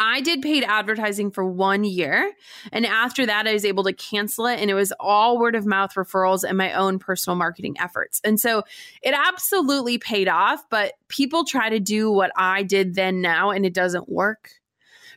I 0.00 0.20
did 0.20 0.42
paid 0.42 0.64
advertising 0.64 1.30
for 1.30 1.46
one 1.46 1.84
year. 1.84 2.32
And 2.72 2.84
after 2.84 3.24
that, 3.26 3.46
I 3.46 3.52
was 3.52 3.64
able 3.64 3.84
to 3.84 3.92
cancel 3.92 4.46
it. 4.46 4.58
And 4.58 4.70
it 4.70 4.74
was 4.74 4.92
all 4.98 5.38
word 5.38 5.54
of 5.54 5.66
mouth 5.66 5.94
referrals 5.94 6.42
and 6.42 6.58
my 6.58 6.72
own 6.72 6.98
personal 6.98 7.36
marketing 7.36 7.76
efforts. 7.78 8.20
And 8.24 8.40
so 8.40 8.64
it 9.02 9.14
absolutely 9.14 9.98
paid 9.98 10.28
off. 10.28 10.64
But 10.70 10.94
people 11.08 11.44
try 11.44 11.68
to 11.68 11.78
do 11.78 12.10
what 12.10 12.32
I 12.36 12.62
did 12.62 12.94
then 12.94 13.20
now, 13.20 13.50
and 13.50 13.64
it 13.64 13.74
doesn't 13.74 14.08
work 14.08 14.50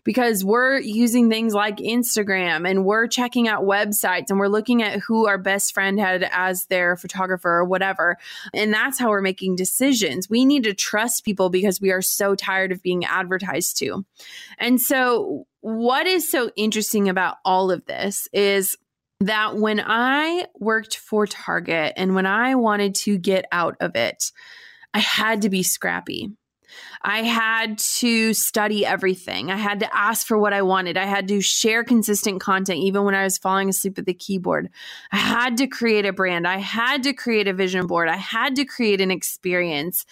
because 0.05 0.45
we're 0.45 0.77
using 0.79 1.29
things 1.29 1.53
like 1.53 1.77
Instagram 1.77 2.69
and 2.69 2.85
we're 2.85 3.07
checking 3.07 3.49
out 3.49 3.63
websites 3.63 4.29
and 4.29 4.39
we're 4.39 4.47
looking 4.47 4.81
at 4.81 4.99
who 4.99 5.27
our 5.27 5.39
best 5.39 5.73
friend 5.73 5.99
had 5.99 6.29
as 6.31 6.67
their 6.67 6.95
photographer 6.95 7.49
or 7.49 7.65
whatever. 7.65 8.17
And 8.53 8.73
that's 8.73 8.99
how 8.99 9.09
we're 9.09 9.21
making 9.21 9.57
decisions. 9.57 10.29
We 10.29 10.45
need 10.45 10.63
to 10.63 10.73
trust 10.73 11.25
people 11.25 11.49
because 11.49 11.81
we 11.81 11.91
are 11.91 12.03
so 12.03 12.35
tired 12.35 12.71
of 12.71 12.83
being 12.83 13.03
advertised 13.03 13.77
to. 13.79 14.05
And 14.59 14.79
so, 14.79 15.47
what 15.61 16.05
is 16.05 16.29
so 16.29 16.51
interesting 16.55 17.09
about 17.09 17.37
all 17.43 17.71
of 17.71 17.85
this 17.87 18.27
is 18.31 18.77
that 19.21 19.57
when 19.57 19.81
I 19.83 20.45
worked 20.59 20.97
for 20.97 21.25
Target 21.25 21.93
and 21.97 22.13
when 22.13 22.27
I 22.27 22.53
wanted 22.53 22.93
to 22.95 23.17
get 23.17 23.45
out 23.51 23.75
of 23.79 23.95
it, 23.95 24.31
I 24.93 24.99
had 24.99 25.41
to 25.41 25.49
be 25.49 25.63
scrappy. 25.63 26.31
I 27.01 27.23
had 27.23 27.77
to 27.77 28.33
study 28.33 28.85
everything. 28.85 29.51
I 29.51 29.57
had 29.57 29.79
to 29.81 29.95
ask 29.95 30.25
for 30.25 30.38
what 30.38 30.53
I 30.53 30.61
wanted. 30.61 30.97
I 30.97 31.05
had 31.05 31.27
to 31.27 31.41
share 31.41 31.83
consistent 31.83 32.41
content 32.41 32.79
even 32.79 33.03
when 33.03 33.15
I 33.15 33.23
was 33.23 33.38
falling 33.38 33.69
asleep 33.69 33.97
at 33.99 34.05
the 34.05 34.13
keyboard. 34.13 34.69
I 35.11 35.17
had 35.17 35.57
to 35.57 35.67
create 35.67 36.05
a 36.05 36.13
brand. 36.13 36.47
I 36.47 36.57
had 36.57 37.03
to 37.03 37.13
create 37.13 37.47
a 37.47 37.53
vision 37.53 37.88
board. 37.88 38.09
I 38.09 38.17
had 38.17 38.55
to 38.55 38.65
create 38.65 39.01
an 39.01 39.11
experience. 39.11 40.05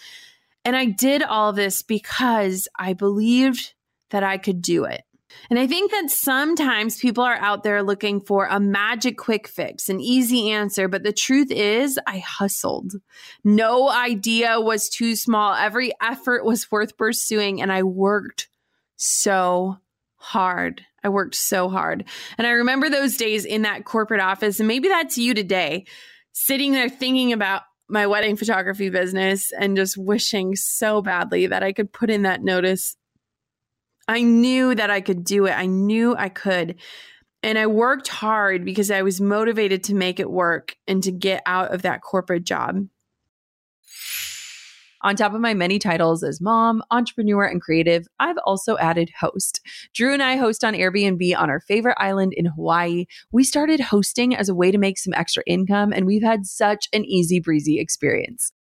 And 0.64 0.76
I 0.76 0.86
did 0.86 1.22
all 1.22 1.52
this 1.52 1.82
because 1.82 2.68
I 2.78 2.92
believed 2.92 3.74
that 4.10 4.22
I 4.22 4.38
could 4.38 4.62
do 4.62 4.84
it. 4.84 5.02
And 5.50 5.58
I 5.58 5.66
think 5.66 5.90
that 5.90 6.10
sometimes 6.10 6.98
people 6.98 7.24
are 7.24 7.36
out 7.36 7.62
there 7.62 7.82
looking 7.82 8.20
for 8.20 8.46
a 8.46 8.58
magic 8.60 9.18
quick 9.18 9.46
fix, 9.48 9.88
an 9.88 10.00
easy 10.00 10.50
answer. 10.50 10.88
But 10.88 11.02
the 11.02 11.12
truth 11.12 11.50
is, 11.50 11.98
I 12.06 12.18
hustled. 12.18 12.94
No 13.44 13.90
idea 13.90 14.60
was 14.60 14.88
too 14.88 15.16
small. 15.16 15.54
Every 15.54 15.92
effort 16.00 16.44
was 16.44 16.70
worth 16.70 16.96
pursuing. 16.96 17.60
And 17.60 17.72
I 17.72 17.82
worked 17.82 18.48
so 18.96 19.78
hard. 20.16 20.82
I 21.02 21.08
worked 21.10 21.34
so 21.34 21.68
hard. 21.68 22.04
And 22.38 22.46
I 22.46 22.50
remember 22.50 22.88
those 22.88 23.16
days 23.16 23.44
in 23.44 23.62
that 23.62 23.84
corporate 23.84 24.20
office. 24.20 24.58
And 24.58 24.68
maybe 24.68 24.88
that's 24.88 25.18
you 25.18 25.34
today, 25.34 25.84
sitting 26.32 26.72
there 26.72 26.88
thinking 26.88 27.32
about, 27.32 27.62
my 27.86 28.06
wedding 28.06 28.34
photography 28.34 28.88
business 28.88 29.52
and 29.60 29.76
just 29.76 29.98
wishing 29.98 30.56
so 30.56 31.02
badly 31.02 31.46
that 31.46 31.62
I 31.62 31.72
could 31.72 31.92
put 31.92 32.08
in 32.08 32.22
that 32.22 32.42
notice 32.42 32.96
I 34.06 34.22
knew 34.22 34.74
that 34.74 34.90
I 34.90 35.00
could 35.00 35.24
do 35.24 35.46
it. 35.46 35.52
I 35.52 35.66
knew 35.66 36.14
I 36.16 36.28
could. 36.28 36.76
And 37.42 37.58
I 37.58 37.66
worked 37.66 38.08
hard 38.08 38.64
because 38.64 38.90
I 38.90 39.02
was 39.02 39.20
motivated 39.20 39.84
to 39.84 39.94
make 39.94 40.18
it 40.18 40.30
work 40.30 40.76
and 40.86 41.02
to 41.02 41.12
get 41.12 41.42
out 41.46 41.72
of 41.72 41.82
that 41.82 42.02
corporate 42.02 42.44
job. 42.44 42.86
On 45.02 45.14
top 45.14 45.34
of 45.34 45.40
my 45.42 45.52
many 45.52 45.78
titles 45.78 46.24
as 46.24 46.40
mom, 46.40 46.82
entrepreneur, 46.90 47.44
and 47.44 47.60
creative, 47.60 48.06
I've 48.18 48.38
also 48.46 48.78
added 48.78 49.10
host. 49.20 49.60
Drew 49.92 50.14
and 50.14 50.22
I 50.22 50.36
host 50.36 50.64
on 50.64 50.72
Airbnb 50.72 51.36
on 51.36 51.50
our 51.50 51.60
favorite 51.60 51.98
island 52.00 52.32
in 52.34 52.46
Hawaii. 52.46 53.04
We 53.30 53.44
started 53.44 53.80
hosting 53.80 54.34
as 54.34 54.48
a 54.48 54.54
way 54.54 54.70
to 54.70 54.78
make 54.78 54.96
some 54.96 55.12
extra 55.12 55.42
income, 55.46 55.92
and 55.92 56.06
we've 56.06 56.22
had 56.22 56.46
such 56.46 56.88
an 56.94 57.04
easy 57.04 57.38
breezy 57.38 57.78
experience. 57.78 58.50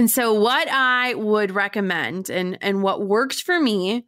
And 0.00 0.10
so 0.10 0.32
what 0.32 0.66
I 0.66 1.12
would 1.12 1.50
recommend 1.50 2.30
and 2.30 2.56
and 2.62 2.82
what 2.82 3.06
worked 3.06 3.42
for 3.42 3.60
me 3.60 4.06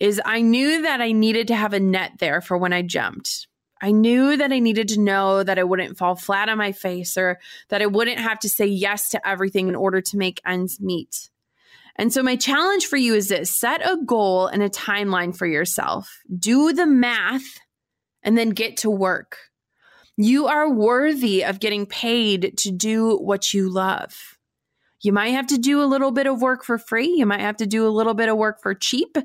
is 0.00 0.20
I 0.24 0.40
knew 0.40 0.82
that 0.82 1.00
I 1.00 1.12
needed 1.12 1.46
to 1.46 1.54
have 1.54 1.72
a 1.72 1.78
net 1.78 2.14
there 2.18 2.40
for 2.40 2.58
when 2.58 2.72
I 2.72 2.82
jumped. 2.82 3.46
I 3.80 3.92
knew 3.92 4.36
that 4.36 4.50
I 4.50 4.58
needed 4.58 4.88
to 4.88 5.00
know 5.00 5.44
that 5.44 5.56
I 5.56 5.62
wouldn't 5.62 5.96
fall 5.96 6.16
flat 6.16 6.48
on 6.48 6.58
my 6.58 6.72
face 6.72 7.16
or 7.16 7.38
that 7.68 7.80
I 7.80 7.86
wouldn't 7.86 8.18
have 8.18 8.40
to 8.40 8.48
say 8.48 8.66
yes 8.66 9.10
to 9.10 9.24
everything 9.24 9.68
in 9.68 9.76
order 9.76 10.00
to 10.00 10.16
make 10.16 10.40
ends 10.44 10.80
meet. 10.80 11.30
And 11.94 12.12
so, 12.12 12.20
my 12.20 12.34
challenge 12.34 12.86
for 12.86 12.96
you 12.96 13.14
is 13.14 13.28
this 13.28 13.48
set 13.48 13.80
a 13.88 13.96
goal 14.04 14.48
and 14.48 14.60
a 14.60 14.68
timeline 14.68 15.36
for 15.36 15.46
yourself. 15.46 16.18
Do 16.36 16.72
the 16.72 16.84
math 16.84 17.60
and 18.24 18.36
then 18.36 18.50
get 18.50 18.78
to 18.78 18.90
work. 18.90 19.38
You 20.16 20.48
are 20.48 20.68
worthy 20.68 21.44
of 21.44 21.60
getting 21.60 21.86
paid 21.86 22.58
to 22.58 22.72
do 22.72 23.18
what 23.18 23.54
you 23.54 23.72
love. 23.72 24.37
You 25.00 25.12
might 25.12 25.30
have 25.30 25.46
to 25.48 25.58
do 25.58 25.82
a 25.82 25.86
little 25.86 26.10
bit 26.10 26.26
of 26.26 26.40
work 26.40 26.64
for 26.64 26.78
free. 26.78 27.14
You 27.16 27.26
might 27.26 27.40
have 27.40 27.58
to 27.58 27.66
do 27.66 27.86
a 27.86 27.90
little 27.90 28.14
bit 28.14 28.28
of 28.28 28.36
work 28.36 28.60
for 28.60 28.74
cheap, 28.74 29.16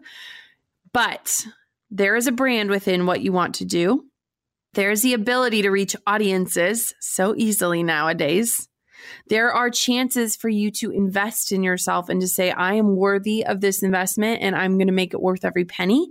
but 0.91 1.45
there 1.89 2.15
is 2.15 2.27
a 2.27 2.31
brand 2.31 2.69
within 2.69 3.05
what 3.05 3.21
you 3.21 3.31
want 3.31 3.55
to 3.55 3.65
do. 3.65 4.05
There's 4.73 5.01
the 5.01 5.13
ability 5.13 5.61
to 5.63 5.69
reach 5.69 5.95
audiences 6.07 6.93
so 6.99 7.35
easily 7.37 7.83
nowadays. 7.83 8.67
There 9.27 9.51
are 9.51 9.69
chances 9.69 10.35
for 10.35 10.49
you 10.49 10.71
to 10.71 10.91
invest 10.91 11.51
in 11.51 11.63
yourself 11.63 12.09
and 12.09 12.21
to 12.21 12.27
say, 12.27 12.51
I 12.51 12.75
am 12.75 12.95
worthy 12.95 13.45
of 13.45 13.61
this 13.61 13.83
investment 13.83 14.41
and 14.41 14.55
I'm 14.55 14.77
going 14.77 14.87
to 14.87 14.93
make 14.93 15.13
it 15.13 15.21
worth 15.21 15.45
every 15.45 15.65
penny. 15.65 16.07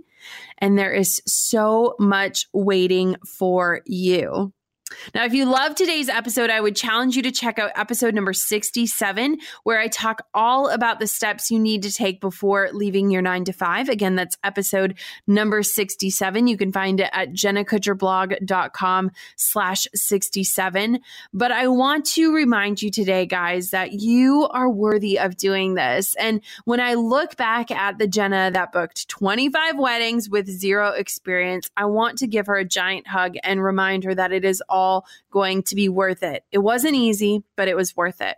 And 0.59 0.77
there 0.77 0.93
is 0.93 1.21
so 1.25 1.95
much 1.99 2.45
waiting 2.53 3.17
for 3.37 3.81
you. 3.85 4.53
Now, 5.13 5.25
if 5.25 5.33
you 5.33 5.45
love 5.45 5.75
today's 5.75 6.09
episode, 6.09 6.49
I 6.49 6.61
would 6.61 6.75
challenge 6.75 7.15
you 7.15 7.23
to 7.23 7.31
check 7.31 7.59
out 7.59 7.71
episode 7.75 8.13
number 8.13 8.33
67, 8.33 9.37
where 9.63 9.79
I 9.79 9.87
talk 9.87 10.25
all 10.33 10.69
about 10.69 10.99
the 10.99 11.07
steps 11.07 11.51
you 11.51 11.59
need 11.59 11.83
to 11.83 11.91
take 11.91 12.21
before 12.21 12.69
leaving 12.73 13.11
your 13.11 13.21
nine 13.21 13.45
to 13.45 13.53
five. 13.53 13.89
Again, 13.89 14.15
that's 14.15 14.37
episode 14.43 14.97
number 15.27 15.63
67. 15.63 16.47
You 16.47 16.57
can 16.57 16.71
find 16.71 16.99
it 16.99 17.09
at 17.13 17.31
jennakutcherblog.com 17.31 19.11
slash 19.35 19.87
67. 19.93 20.99
But 21.33 21.51
I 21.51 21.67
want 21.67 22.05
to 22.07 22.33
remind 22.33 22.81
you 22.81 22.91
today, 22.91 23.25
guys, 23.25 23.71
that 23.71 23.93
you 23.93 24.47
are 24.51 24.69
worthy 24.69 25.19
of 25.19 25.37
doing 25.37 25.75
this. 25.75 26.15
And 26.15 26.41
when 26.65 26.79
I 26.79 26.95
look 26.95 27.35
back 27.37 27.71
at 27.71 27.97
the 27.97 28.07
Jenna 28.07 28.51
that 28.53 28.71
booked 28.71 29.07
25 29.09 29.77
weddings 29.77 30.29
with 30.29 30.47
zero 30.47 30.89
experience, 30.89 31.69
I 31.77 31.85
want 31.85 32.17
to 32.19 32.27
give 32.27 32.47
her 32.47 32.55
a 32.55 32.65
giant 32.65 33.07
hug 33.07 33.35
and 33.43 33.63
remind 33.63 34.03
her 34.03 34.15
that 34.15 34.31
it 34.31 34.45
is 34.45 34.61
all 34.69 34.82
all 34.83 35.05
going 35.31 35.63
to 35.63 35.75
be 35.75 35.89
worth 35.89 36.23
it. 36.23 36.43
It 36.51 36.59
wasn't 36.59 36.95
easy, 36.95 37.43
but 37.55 37.67
it 37.67 37.75
was 37.75 37.95
worth 37.95 38.21
it. 38.21 38.35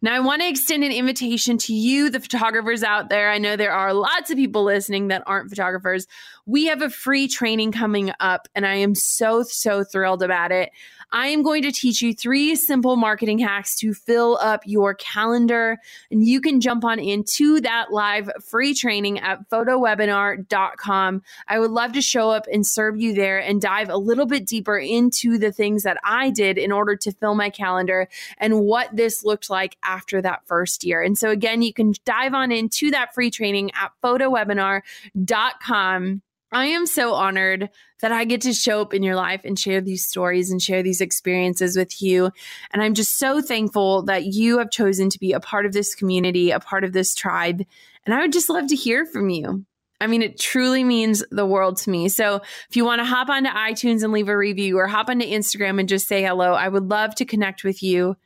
Now, 0.00 0.14
I 0.14 0.20
want 0.20 0.42
to 0.42 0.48
extend 0.48 0.84
an 0.84 0.92
invitation 0.92 1.58
to 1.58 1.74
you, 1.74 2.10
the 2.10 2.20
photographers 2.20 2.82
out 2.82 3.08
there. 3.08 3.30
I 3.30 3.38
know 3.38 3.56
there 3.56 3.72
are 3.72 3.94
lots 3.94 4.30
of 4.30 4.36
people 4.36 4.64
listening 4.64 5.08
that 5.08 5.22
aren't 5.26 5.50
photographers. 5.50 6.06
We 6.46 6.66
have 6.66 6.82
a 6.82 6.90
free 6.90 7.28
training 7.28 7.70
coming 7.70 8.12
up, 8.18 8.48
and 8.54 8.66
I 8.66 8.74
am 8.74 8.96
so, 8.96 9.44
so 9.44 9.84
thrilled 9.84 10.24
about 10.24 10.50
it. 10.50 10.72
I 11.12 11.28
am 11.28 11.42
going 11.42 11.62
to 11.62 11.70
teach 11.70 12.00
you 12.00 12.14
three 12.14 12.56
simple 12.56 12.96
marketing 12.96 13.38
hacks 13.38 13.76
to 13.76 13.94
fill 13.94 14.38
up 14.40 14.62
your 14.64 14.94
calendar. 14.94 15.76
And 16.10 16.26
you 16.26 16.40
can 16.40 16.58
jump 16.60 16.84
on 16.84 16.98
into 16.98 17.60
that 17.60 17.92
live 17.92 18.28
free 18.42 18.74
training 18.74 19.20
at 19.20 19.48
photowebinar.com. 19.50 21.22
I 21.48 21.58
would 21.58 21.70
love 21.70 21.92
to 21.92 22.00
show 22.00 22.30
up 22.30 22.46
and 22.50 22.66
serve 22.66 22.96
you 22.96 23.12
there 23.14 23.38
and 23.38 23.60
dive 23.60 23.90
a 23.90 23.98
little 23.98 24.24
bit 24.26 24.46
deeper 24.46 24.78
into 24.78 25.36
the 25.36 25.52
things 25.52 25.82
that 25.82 25.98
I 26.02 26.30
did 26.30 26.56
in 26.56 26.72
order 26.72 26.96
to 26.96 27.12
fill 27.12 27.34
my 27.34 27.50
calendar 27.50 28.08
and 28.38 28.60
what 28.60 28.96
this 28.96 29.22
looked 29.22 29.50
like 29.50 29.76
after 29.84 30.22
that 30.22 30.46
first 30.46 30.82
year. 30.82 31.02
And 31.02 31.18
so, 31.18 31.28
again, 31.28 31.60
you 31.60 31.74
can 31.74 31.92
dive 32.04 32.32
on 32.34 32.50
into 32.50 32.90
that 32.90 33.14
free 33.14 33.30
training 33.30 33.70
at 33.80 33.92
photowebinar.com. 34.02 36.22
I 36.52 36.66
am 36.66 36.86
so 36.86 37.14
honored 37.14 37.70
that 38.02 38.12
I 38.12 38.24
get 38.24 38.42
to 38.42 38.52
show 38.52 38.82
up 38.82 38.92
in 38.92 39.02
your 39.02 39.16
life 39.16 39.40
and 39.44 39.58
share 39.58 39.80
these 39.80 40.06
stories 40.06 40.50
and 40.50 40.60
share 40.60 40.82
these 40.82 41.00
experiences 41.00 41.76
with 41.76 42.02
you. 42.02 42.30
And 42.72 42.82
I'm 42.82 42.94
just 42.94 43.18
so 43.18 43.40
thankful 43.40 44.02
that 44.02 44.26
you 44.26 44.58
have 44.58 44.70
chosen 44.70 45.08
to 45.10 45.18
be 45.18 45.32
a 45.32 45.40
part 45.40 45.64
of 45.64 45.72
this 45.72 45.94
community, 45.94 46.50
a 46.50 46.60
part 46.60 46.84
of 46.84 46.92
this 46.92 47.14
tribe. 47.14 47.62
And 48.04 48.14
I 48.14 48.20
would 48.20 48.32
just 48.32 48.50
love 48.50 48.66
to 48.68 48.76
hear 48.76 49.06
from 49.06 49.30
you. 49.30 49.64
I 50.00 50.08
mean, 50.08 50.20
it 50.20 50.38
truly 50.38 50.82
means 50.84 51.24
the 51.30 51.46
world 51.46 51.76
to 51.78 51.90
me. 51.90 52.08
So 52.08 52.42
if 52.68 52.76
you 52.76 52.84
want 52.84 52.98
to 52.98 53.04
hop 53.04 53.28
onto 53.28 53.48
iTunes 53.48 54.02
and 54.02 54.12
leave 54.12 54.28
a 54.28 54.36
review 54.36 54.76
or 54.78 54.88
hop 54.88 55.08
onto 55.08 55.24
Instagram 55.24 55.78
and 55.78 55.88
just 55.88 56.08
say 56.08 56.22
hello, 56.22 56.52
I 56.52 56.68
would 56.68 56.90
love 56.90 57.14
to 57.14 57.24
connect 57.24 57.62
with 57.62 57.82
you 57.82 58.16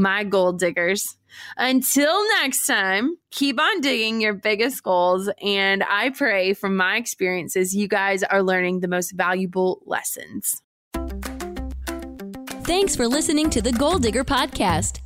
my 0.00 0.24
goal 0.24 0.52
diggers. 0.52 1.16
Until 1.56 2.26
next 2.40 2.66
time, 2.66 3.16
keep 3.30 3.60
on 3.60 3.80
digging 3.80 4.20
your 4.20 4.34
biggest 4.34 4.82
goals. 4.82 5.30
And 5.42 5.84
I 5.84 6.10
pray 6.10 6.54
from 6.54 6.76
my 6.76 6.96
experiences, 6.96 7.74
you 7.74 7.88
guys 7.88 8.22
are 8.22 8.42
learning 8.42 8.80
the 8.80 8.88
most 8.88 9.12
valuable 9.12 9.82
lessons. 9.86 10.62
Thanks 12.64 12.96
for 12.96 13.06
listening 13.06 13.50
to 13.50 13.62
the 13.62 13.70
Goal 13.72 13.98
Digger 13.98 14.24
Podcast. 14.24 15.00